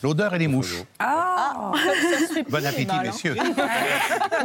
[0.02, 0.74] L'odeur et les mouches.
[0.98, 1.72] Ah
[2.50, 3.36] Bon appétit, messieurs.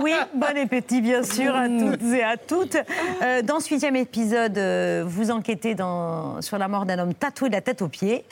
[0.01, 2.77] Oui, bon appétit bien sûr à toutes et à toutes.
[3.21, 7.49] Euh, dans ce huitième épisode, euh, vous enquêtez dans- sur la mort d'un homme tatoué
[7.49, 8.25] de la tête aux pieds.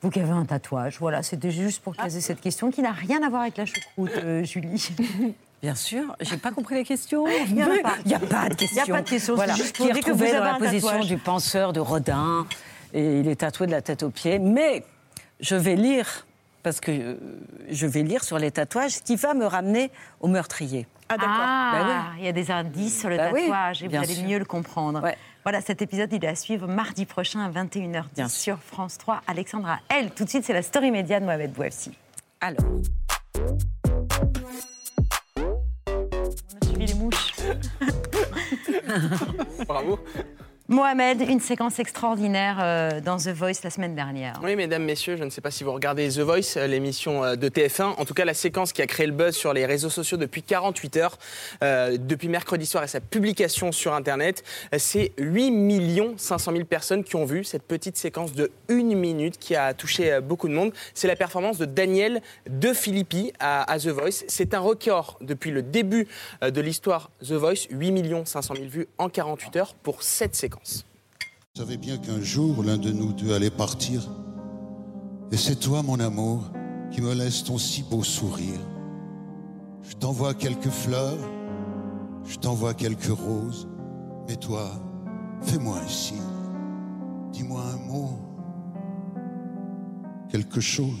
[0.00, 3.22] Vous qui avez un tatouage, voilà, c'était juste pour caser cette question qui n'a rien
[3.24, 4.90] à voir avec la choucroute, euh, Julie.
[5.62, 7.26] Bien sûr, j'ai pas compris la question.
[7.26, 7.66] Il a
[8.06, 8.84] n'y a pas de question.
[8.84, 9.54] Il y a pas de question, c'est Voilà.
[9.54, 11.06] juste pour Qui est retrouvé dans la position tatouage.
[11.08, 12.46] du penseur de Rodin
[12.94, 14.38] et il est tatoué de la tête aux pieds.
[14.38, 14.84] Mais
[15.40, 16.27] je vais lire
[16.62, 17.16] parce que euh,
[17.70, 19.90] je vais lire sur les tatouages ce qui va me ramener
[20.20, 20.86] au meurtrier.
[21.10, 21.24] Ah, Bah
[21.86, 22.18] oui.
[22.20, 24.24] il y a des indices sur le Bah oui, tatouage et vous allez sûr.
[24.28, 25.02] mieux le comprendre.
[25.44, 29.22] Voilà, cet épisode, il est à suivre mardi prochain à 21h10 sur France 3.
[29.26, 31.92] Alexandra, elle, tout de suite, c'est la story média de Mohamed Bouafsi.
[32.42, 32.60] Alors.
[35.36, 35.46] On
[36.60, 37.32] a suivi les mouches.
[39.66, 39.98] Bravo.
[40.70, 44.38] Mohamed, une séquence extraordinaire euh, dans The Voice la semaine dernière.
[44.42, 47.36] Oui, mesdames, messieurs, je ne sais pas si vous regardez The Voice, euh, l'émission euh,
[47.36, 47.94] de TF1.
[47.96, 50.42] En tout cas, la séquence qui a créé le buzz sur les réseaux sociaux depuis
[50.42, 51.18] 48 heures,
[51.62, 54.44] depuis mercredi soir et sa publication sur Internet,
[54.76, 59.56] c'est 8 500 000 personnes qui ont vu cette petite séquence de une minute qui
[59.56, 60.72] a touché beaucoup de monde.
[60.92, 64.24] C'est la performance de Daniel De Filippi à, à The Voice.
[64.28, 66.06] C'est un record depuis le début
[66.42, 70.57] de l'histoire The Voice, 8 500 000 vues en 48 heures pour cette séquence.
[70.64, 74.08] Je savais bien qu'un jour l'un de nous deux allait partir.
[75.30, 76.50] Et c'est toi, mon amour,
[76.90, 78.60] qui me laisse ton si beau sourire.
[79.82, 81.18] Je t'envoie quelques fleurs,
[82.24, 83.68] je t'envoie quelques roses.
[84.28, 84.70] Mais toi,
[85.42, 86.18] fais-moi un signe.
[87.32, 88.18] Dis-moi un mot.
[90.30, 90.98] Quelque chose.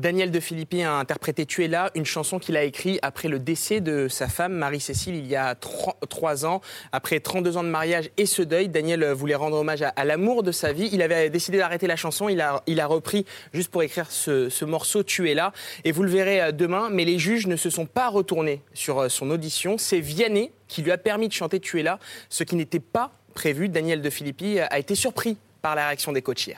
[0.00, 3.38] Daniel De Filippi a interprété Tu es là, une chanson qu'il a écrite après le
[3.38, 6.62] décès de sa femme Marie-Cécile il y a tro- trois ans.
[6.90, 10.52] Après 32 ans de mariage et ce deuil, Daniel voulait rendre hommage à, l'amour de
[10.52, 10.88] sa vie.
[10.90, 15.02] Il avait décidé d'arrêter la chanson, il a, repris juste pour écrire ce, ce morceau
[15.02, 15.52] Tu es là.
[15.84, 19.00] Et vous le verrez euh, demain, mais les juges ne se sont pas retournés sur
[19.00, 19.76] euh, son audition.
[19.76, 21.98] C'est Vianney qui lui a permis de chanter Tu es là,
[22.30, 23.68] ce qui n'était pas prévu.
[23.68, 26.48] Daniel De Filippi a été surpris par la réaction des coachs.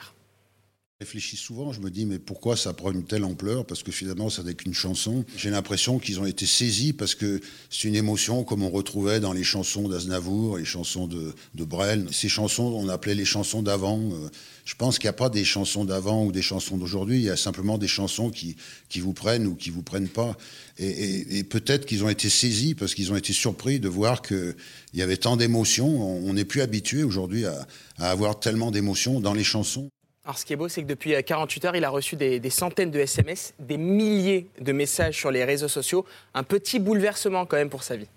[1.03, 3.65] Réfléchis souvent, je me dis mais pourquoi ça prend une telle ampleur?
[3.65, 5.25] Parce que finalement ça n'est qu'une chanson.
[5.35, 9.33] J'ai l'impression qu'ils ont été saisis parce que c'est une émotion comme on retrouvait dans
[9.33, 12.07] les chansons d'Aznavour, les chansons de, de Brel.
[12.13, 13.99] Ces chansons, on appelait les chansons d'avant.
[14.13, 14.29] Euh,
[14.63, 17.29] Je pense qu'il n'y a pas des chansons d'avant ou des chansons d'aujourd'hui, il y
[17.29, 18.55] a simplement des chansons qui,
[18.87, 20.37] qui vous prennent ou qui vous prennent pas.
[20.77, 24.55] Et, et- peut-être qu'ils ont été saisis parce qu'ils ont été surpris de voir qu'il
[24.93, 25.89] y avait tant d'émotions.
[26.01, 29.89] On on n'est plus habitué aujourd'hui à, à avoir tellement d'émotions dans les chansons.
[30.25, 32.49] Alors, ce qui est beau, c'est que depuis euh, 48 heures, il a reçu des,
[32.49, 36.05] centaines de SMS, des milliers de messages sur les réseaux sociaux.
[36.33, 38.07] Un petit bouleversement quand même pour sa vie.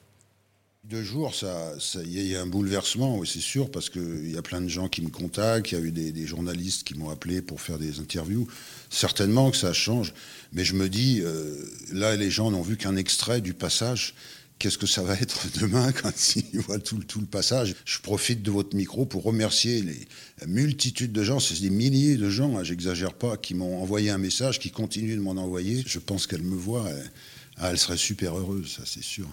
[0.85, 1.73] Deux jours, ça,
[2.05, 5.03] il y a- un bouleversement, c'est sûr, parce qu'il y a plein de gens qui
[5.03, 7.99] me contactent, il y a eu des, des journalistes qui m'ont appelé pour faire des
[7.99, 8.47] interviews.
[8.89, 10.15] Certainement que ça change,
[10.53, 11.57] mais je me dis, euh,
[11.91, 14.15] là, les gens n'ont vu qu'un extrait du passage.
[14.59, 17.99] Qu'est-ce que ça va être demain quand ils voient tout, le- tout le passage Je
[18.01, 20.09] profite de votre micro pour remercier les
[20.47, 24.19] multitudes de gens, c'est des milliers de gens, hein, j'exagère pas, qui m'ont envoyé un
[24.19, 25.83] message, qui continuent de m'en envoyer.
[25.87, 27.11] Je pense qu'elle me voit, elle,
[27.59, 29.27] ah, elle serait super heureuse, ça c'est sûr.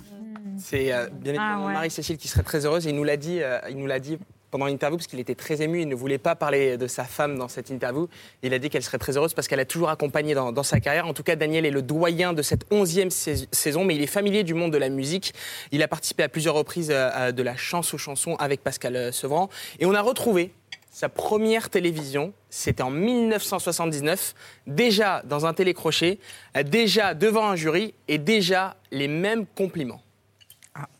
[0.61, 2.86] C'est euh, bien évidemment Marie-Cécile qui serait très heureuse.
[2.86, 4.17] Et il nous l'a dit, euh, il nous l'a dit
[4.54, 5.82] pendant l'interview parce qu'il était très ému.
[5.82, 8.08] Il ne voulait pas parler de sa femme dans cette interview.
[8.43, 11.08] Il a dit qu'elle serait très heureuse parce qu'elle a toujours accompagné dans, sa carrière.
[11.08, 14.08] En tout cas, Daniel est le doyen de cette onzième sais- saison, mais il est
[14.08, 15.34] familier du monde de la musique.
[15.72, 19.12] Il a participé à plusieurs reprises euh, de la chance aux chansons avec Pascal euh,
[19.12, 19.49] Sevran.
[19.80, 20.51] Et on a retrouvé
[20.91, 24.36] sa première télévision, c'était en 1979,
[24.68, 26.20] déjà dans un télécrochet,
[26.64, 30.04] déjà devant un jury et déjà les mêmes compliments.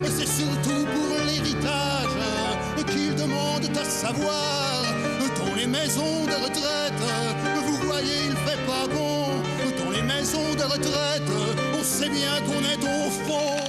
[0.02, 0.93] Et
[4.14, 4.84] savoir
[5.40, 6.94] dans les maisons de retraite.
[7.66, 9.28] Vous voyez, il fait pas bon.
[9.84, 11.24] Dans les maisons de retraite,
[11.80, 13.60] on sait bien qu'on est au fond.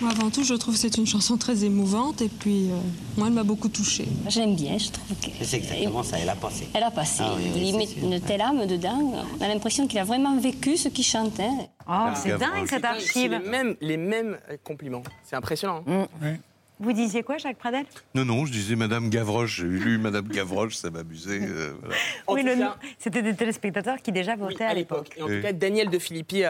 [0.00, 2.76] Moi, avant tout, je trouve que c'est une chanson très émouvante et puis, euh,
[3.16, 4.06] moi, elle m'a beaucoup touchée.
[4.28, 5.44] J'aime bien, je trouve que.
[5.44, 6.68] C'est exactement ça, elle a passé.
[6.72, 7.24] Elle a passé.
[7.26, 8.04] Ah oui, oui, il met sûr.
[8.04, 9.12] une telle âme dedans.
[9.40, 11.50] On a l'impression qu'il a vraiment vécu ce qu'il chantait.
[11.90, 13.32] Oh, c'est dingue cette archive.
[13.32, 15.02] les mêmes, les mêmes compliments.
[15.24, 15.82] C'est impressionnant.
[15.88, 16.06] hein.
[16.80, 17.84] Vous disiez quoi, Jacques Pradel?
[18.14, 19.56] Non, non, je disais Madame Gavroche.
[19.56, 21.40] J'ai lu Madame Gavroche, ça m'amusait.
[21.42, 21.96] euh, voilà.
[22.28, 22.84] Oui.
[22.98, 25.10] C'était des téléspectateurs qui déjà votaient à l'époque.
[25.16, 26.42] Et en tout cas, Daniel De Filippi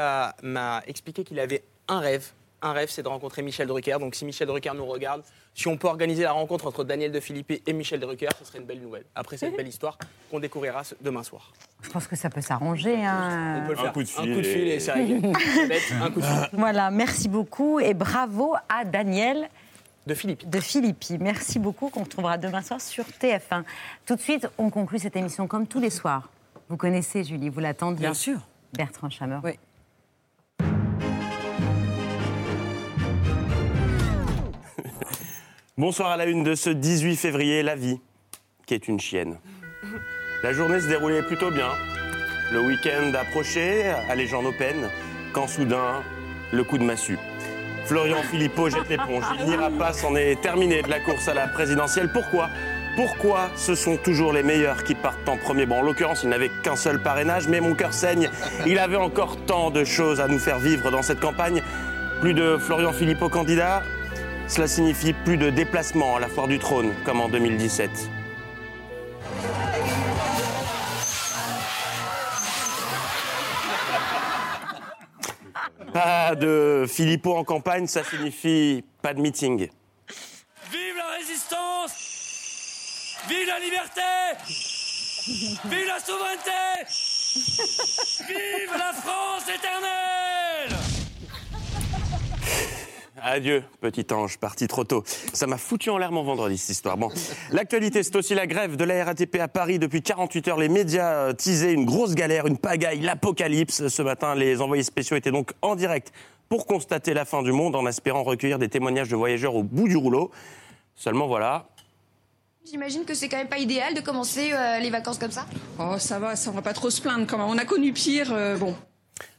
[0.42, 2.26] m'a expliqué qu'il avait un rêve.
[2.60, 3.98] Un rêve, c'est de rencontrer Michel Drucker.
[4.00, 5.22] Donc, si Michel Drucker nous regarde,
[5.54, 8.58] si on peut organiser la rencontre entre Daniel De Filippi et Michel Drucker, ce serait
[8.58, 9.04] une belle nouvelle.
[9.14, 9.96] Après cette belle histoire
[10.28, 11.52] qu'on découvrira demain soir.
[11.82, 12.96] Je pense que ça peut s'arranger.
[12.96, 13.60] hein.
[13.62, 13.92] On peut le Un faire.
[13.92, 15.20] coup de Un fil coup de fil et- et c'est réglé.
[16.02, 16.48] Un coup de fil.
[16.52, 19.48] Voilà, merci beaucoup et bravo à Daniel.
[20.08, 20.46] De Philippi.
[20.46, 21.18] De Philippi.
[21.20, 23.64] Merci beaucoup qu'on retrouvera demain soir sur TF1.
[24.06, 26.30] Tout de suite, on conclut cette émission comme tous les soirs.
[26.70, 28.06] Vous connaissez Julie, vous l'attendiez.
[28.06, 28.40] Bien sûr.
[28.72, 29.42] Bertrand Chameur.
[29.44, 29.58] Oui.
[35.76, 38.00] Bonsoir à la une de ce 18 février, la vie,
[38.64, 39.36] qui est une chienne.
[40.42, 41.68] La journée se déroulait plutôt bien.
[42.50, 44.88] Le week-end approchait, allégeant nos peines,
[45.34, 46.02] quand soudain,
[46.50, 47.18] le coup de massue.
[47.88, 49.24] Florian Philippot jette l'éponge.
[49.40, 52.10] Il n'ira pas, c'en est terminé de la course à la présidentielle.
[52.12, 52.50] Pourquoi?
[52.96, 56.50] Pourquoi ce sont toujours les meilleurs qui partent en premier Bon, en l'occurrence, il n'avait
[56.62, 58.28] qu'un seul parrainage, mais mon cœur saigne.
[58.66, 61.62] Il avait encore tant de choses à nous faire vivre dans cette campagne.
[62.20, 63.82] Plus de Florian Philippot candidat,
[64.48, 67.88] cela signifie plus de déplacements à la foire du trône, comme en 2017.
[75.92, 79.68] Pas de Philippot en campagne, ça signifie pas de meeting.
[80.70, 81.92] Vive la résistance!
[83.28, 84.00] Vive la liberté!
[85.64, 86.84] Vive la souveraineté!
[88.26, 90.87] Vive la France éternelle
[93.22, 95.02] Adieu, petit ange, parti trop tôt.
[95.32, 96.96] Ça m'a foutu en l'air mon vendredi, cette histoire.
[96.96, 97.10] Bon,
[97.50, 99.78] l'actualité, c'est aussi la grève de la RATP à Paris.
[99.78, 103.88] Depuis 48 heures, les médias euh, teasaient une grosse galère, une pagaille, l'apocalypse.
[103.88, 106.12] Ce matin, les envoyés spéciaux étaient donc en direct
[106.48, 109.88] pour constater la fin du monde en espérant recueillir des témoignages de voyageurs au bout
[109.88, 110.30] du rouleau.
[110.94, 111.68] Seulement voilà,
[112.70, 115.46] J'imagine que c'est quand même pas idéal de commencer euh, les vacances comme ça.
[115.78, 117.46] Oh, ça va, ça on va pas trop se plaindre quand même.
[117.46, 118.74] On a connu pire, euh, bon.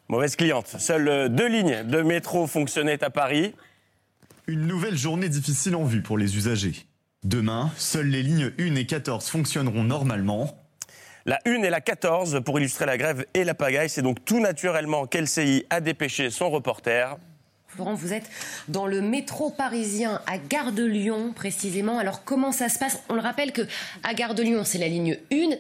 [0.08, 0.68] mauvaise cliente.
[0.80, 3.54] Seules deux lignes de métro fonctionnaient à Paris.
[4.50, 6.74] Une nouvelle journée difficile en vue pour les usagers.
[7.24, 10.58] Demain, seules les lignes 1 et 14 fonctionneront normalement.
[11.28, 13.90] La 1 et la 14 pour illustrer la grève et la pagaille.
[13.90, 17.16] C'est donc tout naturellement qu'LCI a dépêché son reporter.
[17.68, 18.28] Florent, vous êtes
[18.70, 22.00] dans le métro parisien à Gare de Lyon précisément.
[22.00, 23.04] Alors comment ça se passe?
[23.08, 23.68] On le rappelle que
[24.02, 25.58] à Gare de Lyon, c'est la ligne 1.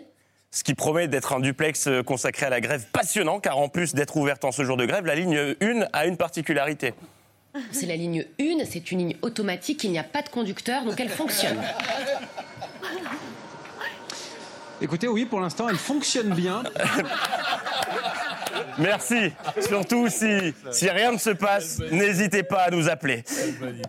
[0.50, 3.94] Ce qui promet d'être un duplex euh, consacré à la grève passionnant, car en plus
[3.94, 6.96] d'être ouverte en ce jour de grève, la ligne 1 a une particularité.
[7.72, 10.99] C'est la ligne 1, c'est une ligne automatique, il n'y a pas de conducteur, donc
[10.99, 11.62] elle fonctionne.
[14.82, 16.64] Écoutez, oui, pour l'instant, elle fonctionne bien.
[18.78, 19.34] Merci.
[19.60, 23.24] Surtout si, si rien ne se passe, n'hésitez pas à nous appeler.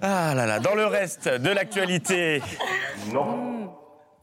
[0.02, 2.42] Ah là là, dans le reste de l'actualité.
[3.12, 3.72] Non,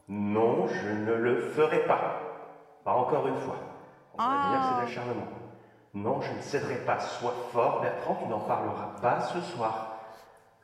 [0.08, 2.20] non, je ne le ferai pas.
[2.84, 3.56] Pas encore une fois.
[4.18, 5.28] On va dire que c'est d'acharnement.
[6.02, 7.00] Non, je ne céderai pas.
[7.00, 9.98] Sois fort, Bertrand, tu n'en parleras pas ce soir.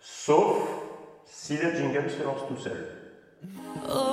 [0.01, 0.59] Sauf
[1.26, 2.87] si le jingle se lance tout seul.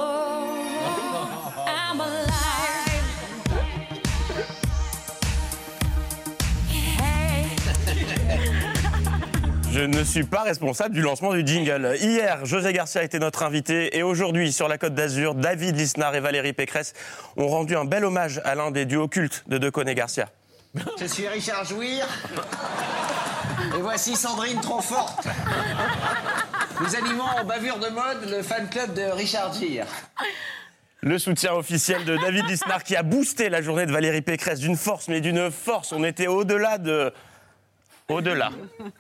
[9.72, 11.96] Je ne suis pas responsable du lancement du jingle.
[12.02, 16.20] Hier, José Garcia était notre invité et aujourd'hui, sur la Côte d'Azur, David Lisnard et
[16.20, 16.94] Valérie Pécresse
[17.38, 20.28] ont rendu un bel hommage à l'un des duos cultes de Decaunes et Garcia.
[21.00, 22.06] Je suis Richard Jouir.
[23.78, 25.28] Et voici Sandrine trop forte.
[26.80, 29.86] Nous animons en bavure de mode le fan club de Richard Gere.
[31.02, 34.78] Le soutien officiel de David Lisnard qui a boosté la journée de Valérie Pécresse d'une
[34.78, 35.92] force, mais d'une force.
[35.92, 37.12] On était au-delà de.
[38.12, 38.52] Au-delà.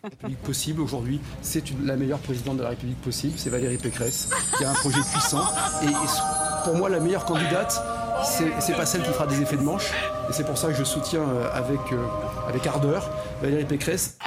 [0.03, 4.63] République possible aujourd'hui, c'est la meilleure présidente de la République possible, c'est Valérie Pécresse, qui
[4.63, 5.43] a un projet puissant.
[5.83, 5.87] Et,
[6.63, 7.81] pour moi, la meilleure candidate,
[8.23, 9.91] c'est pas celle qui fera des effets de manche.
[10.29, 13.09] Et c'est pour ça que je soutiens euh, euh, avec ardeur
[13.41, 14.17] Valérie Pécresse.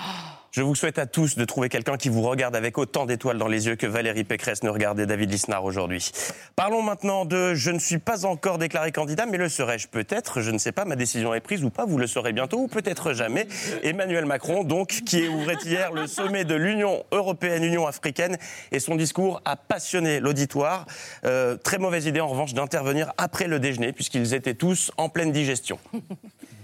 [0.55, 3.49] Je vous souhaite à tous de trouver quelqu'un qui vous regarde avec autant d'étoiles dans
[3.49, 6.13] les yeux que Valérie Pécresse ne regardait David Lisnard aujourd'hui.
[6.55, 10.43] Parlons maintenant de Je ne suis pas encore déclaré candidat, mais le serai-je peut-être?
[10.43, 12.69] Je ne sais pas, ma décision est prise ou pas, vous le saurez bientôt ou
[12.69, 13.49] peut-être jamais.
[13.83, 18.39] Emmanuel Macron, donc, qui ouvrait hier le sommet de l'Union européenne, Union africaine,
[18.71, 20.87] et son discours a passionné l'auditoire.
[21.25, 25.33] Euh, très mauvaise idée en revanche d'intervenir après le déjeuner, puisqu'ils étaient tous en pleine
[25.33, 25.81] digestion.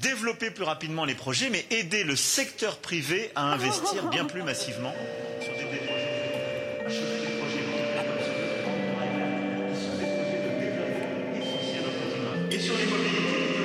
[0.01, 4.95] Développer plus rapidement les projets, mais aider le secteur privé à investir bien plus massivement
[5.41, 6.21] sur des, projets.
[12.51, 13.60] Et sur les mobilités,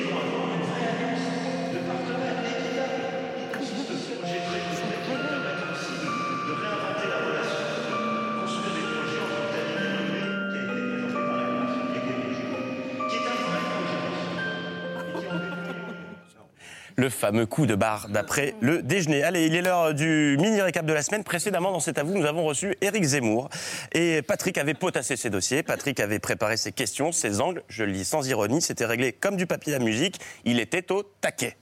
[16.96, 19.24] le fameux coup de barre d'après le déjeuner.
[19.24, 21.24] Allez, il est l'heure du mini récap de la semaine.
[21.24, 23.50] Précédemment, dans cet avou, nous avons reçu Éric Zemmour.
[23.94, 25.64] Et Patrick avait potassé ses dossiers.
[25.64, 27.64] Patrick avait préparé ses questions, ses angles.
[27.70, 28.62] Je le lis sans ironie.
[28.62, 30.20] C'était réglé comme du papier à musique.
[30.46, 31.58] Il était au taquet.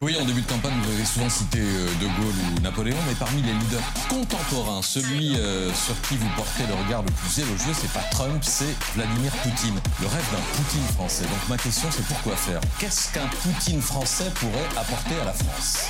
[0.00, 3.16] Oui, en début de campagne, vous avez souvent cité euh, De Gaulle ou Napoléon, mais
[3.18, 7.72] parmi les leaders contemporains, celui euh, sur qui vous portez le regard le plus élogieux,
[7.74, 9.74] c'est pas Trump, c'est Vladimir Poutine.
[10.00, 11.24] Le rêve d'un Poutine français.
[11.24, 12.60] Donc ma question, c'est pourquoi faire?
[12.78, 15.88] Qu'est-ce qu'un Poutine français pourrait apporter à la France?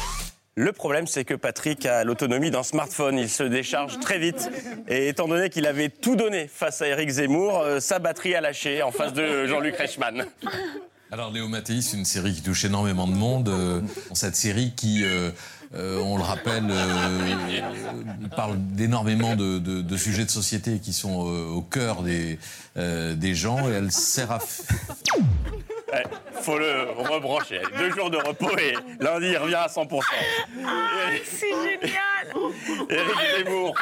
[0.54, 3.18] Le problème, c'est que Patrick a l'autonomie d'un smartphone.
[3.18, 4.50] Il se décharge très vite.
[4.88, 8.40] Et étant donné qu'il avait tout donné face à Éric Zemmour, euh, sa batterie a
[8.40, 10.24] lâché en face de Jean-Luc Reichmann.
[11.10, 13.48] Alors Léo Mattei, c'est une série qui touche énormément de monde.
[13.48, 13.80] euh,
[14.12, 15.30] cette série qui, euh,
[15.74, 16.64] euh, on le rappelle,
[18.36, 22.38] parle d'énormément de, de- sujets de société qui sont au cœur des,
[22.76, 24.38] des gens et elle sert à...
[26.42, 27.60] faut le rebrancher.
[27.78, 30.00] Deux jours de repos et lundi, il revient à 100%.
[31.24, 33.74] C'est génial Éric Zemmour.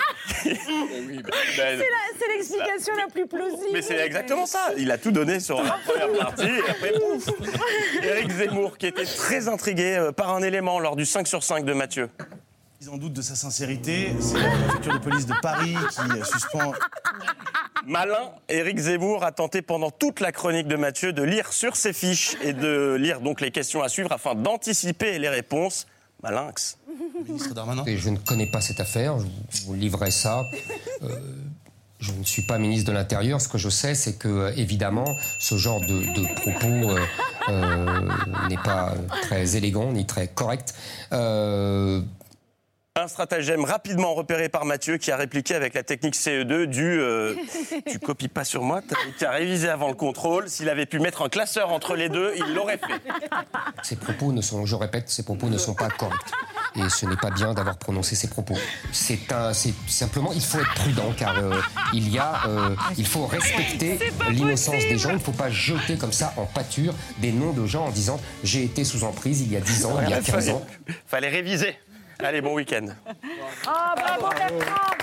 [0.44, 1.22] Ben,
[1.56, 3.70] C'est la- c'est l'explication la plus plausible.
[3.72, 4.70] Mais c'est exactement ça.
[4.76, 7.28] Il a tout donné sur la première partie et après, pouf
[8.02, 11.64] Éric Zemmour, qui était très intrigué euh, par un élément lors du 5 sur 5
[11.64, 12.08] de Mathieu.
[12.80, 14.14] Ils en doutent de sa sincérité.
[14.20, 16.72] C'est la préfecture de police de Paris qui euh, suspend.
[17.86, 21.92] Malin, Éric Zemmour a tenté pendant toute la chronique de Mathieu de lire sur ses
[21.92, 25.86] fiches et de lire donc les questions à suivre afin d'anticiper les réponses.
[26.22, 26.78] Malinx.
[27.28, 27.84] Ministre Darmanin.
[27.86, 29.18] Et je ne connais pas cette affaire,
[29.50, 30.42] je vous- livrerai ça.
[31.02, 31.08] Euh,
[32.00, 33.40] je ne suis pas ministre de l'Intérieur.
[33.40, 35.06] Ce que je sais, c'est que, euh, évidemment,
[35.38, 37.00] ce genre de, de propos euh,
[37.50, 38.08] euh,
[38.48, 40.74] n'est pas très élégant ni très correct.
[42.98, 47.34] Un stratagème rapidement repéré par Mathieu qui a répliqué avec la technique CE2 du euh,
[47.90, 50.48] Tu copies pas sur moi, t'as qu'à réviser avant le contrôle.
[50.48, 52.94] S'il avait pu mettre un classeur entre les deux, il l'aurait fait.
[53.82, 56.16] ces propos ne sont, je répète, ces propos ne sont pas corrects.
[56.76, 58.56] Et ce n'est pas bien d'avoir prononcé ces propos.
[58.92, 61.60] C'est un, c'est simplement, il faut être prudent car euh,
[61.92, 63.98] il y a, euh, il faut respecter
[64.30, 65.10] l'innocence des gens.
[65.10, 68.18] Il ne faut pas jeter comme ça en pâture des noms de gens en disant
[68.42, 70.66] j'ai été sous emprise il y a 10 ans, il y a 15 ans.
[71.06, 71.76] Fallait réviser.
[72.22, 72.86] Allez, bon week-end.
[73.66, 74.96] Ah, bravo Bertrand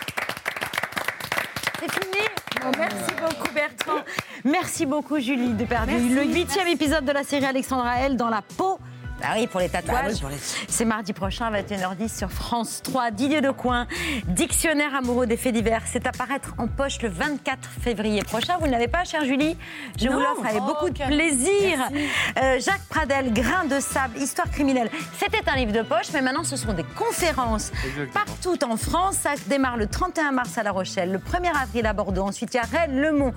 [1.80, 2.26] C'est fini
[2.62, 4.04] Bon, Merci beaucoup Bertrand.
[4.44, 5.94] Merci beaucoup Julie de Perdu.
[6.16, 8.80] Le huitième épisode de la série Alexandra L dans la peau.
[9.26, 10.16] Ah oui, pour les tatouages.
[10.68, 13.12] C'est mardi prochain à 21h10 sur France 3.
[13.12, 13.88] Didier Decoing,
[14.28, 15.82] dictionnaire amoureux des faits divers.
[15.86, 18.58] C'est à paraître en poche le 24 février prochain.
[18.60, 19.56] Vous ne l'avez pas, chère Julie?
[19.98, 21.80] Je vous l'offre avec Oh, beaucoup de plaisir.
[22.42, 24.90] Euh, Jacques Pradel, Grain de sable, Histoire criminelle.
[25.18, 27.72] C'était un livre de poche, mais maintenant ce sont des conférences
[28.14, 29.16] partout en France.
[29.22, 32.24] Ça démarre le 31 mars à La Rochelle, le 1er avril à Bordeaux.
[32.24, 33.34] Ensuite, il y a Rennes, Le Mans.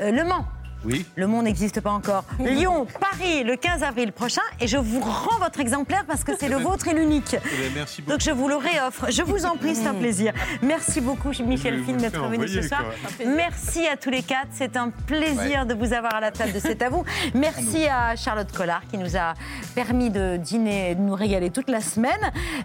[0.00, 0.46] euh, le Mans.
[0.86, 1.04] Oui.
[1.16, 2.24] Le Mans n'existe pas encore.
[2.38, 4.42] Lyon, Paris, le 15 avril prochain.
[4.60, 7.34] Et je vous rends votre exemplaire parce que c'est le vôtre et l'unique.
[7.34, 8.12] Eh ben, merci beaucoup.
[8.12, 9.10] Donc je vous le réoffre.
[9.10, 10.32] Je vous en prie, c'est un plaisir.
[10.62, 12.84] Merci beaucoup, Michel le d'être venu ce soir.
[13.26, 14.48] Merci à tous les quatre.
[14.52, 17.04] C'est un plaisir de vous avoir à la table de C'est à vous.
[17.34, 19.34] Merci à Charlotte Collard qui nous a
[19.74, 22.12] permis de dîner et de nous régaler toute la semaine.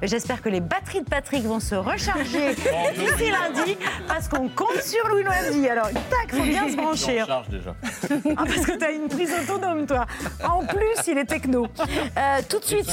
[0.04, 2.56] J'espère que les batteries de Patrick vont se recharger
[2.96, 5.68] d'ici lundi parce qu'on compte sur Louis Noisy.
[5.68, 7.20] Alors, tac, faut bien se brancher.
[7.22, 7.76] Je charge déjà.
[8.38, 10.06] Ah, parce que tu as une prise autonome, toi.
[10.48, 11.68] En plus, il est techno.
[12.18, 12.90] Euh, tout de suite,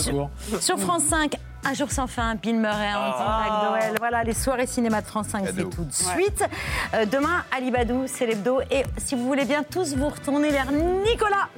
[0.60, 1.34] sur France 5,
[1.64, 3.44] Un jour sans fin, Bill Murray, Andy Ah.
[3.44, 3.96] McDowell.
[3.98, 6.14] Voilà, les soirées cinéma de France 5, c'est tout de Ouais.
[6.24, 6.44] suite.
[6.94, 8.60] Euh, demain, Ali Badou, c'est l'hebdo.
[8.70, 11.48] Et si vous voulez bien tous vous retourner vers Nicolas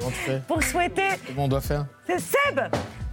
[0.49, 2.61] pour souhaiter Comment on doit faire c'est Seb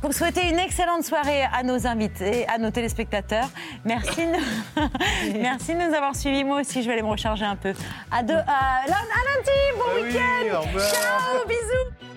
[0.02, 3.48] pour souhaiter une excellente soirée à nos invités, à nos téléspectateurs.
[3.86, 6.44] Merci de, Merci de nous avoir suivis.
[6.44, 7.74] Moi aussi, je vais aller me recharger un peu.
[8.12, 10.80] À, deux, à, à lundi, bon Ah oui, week-end.
[10.80, 12.16] Ciao, bisous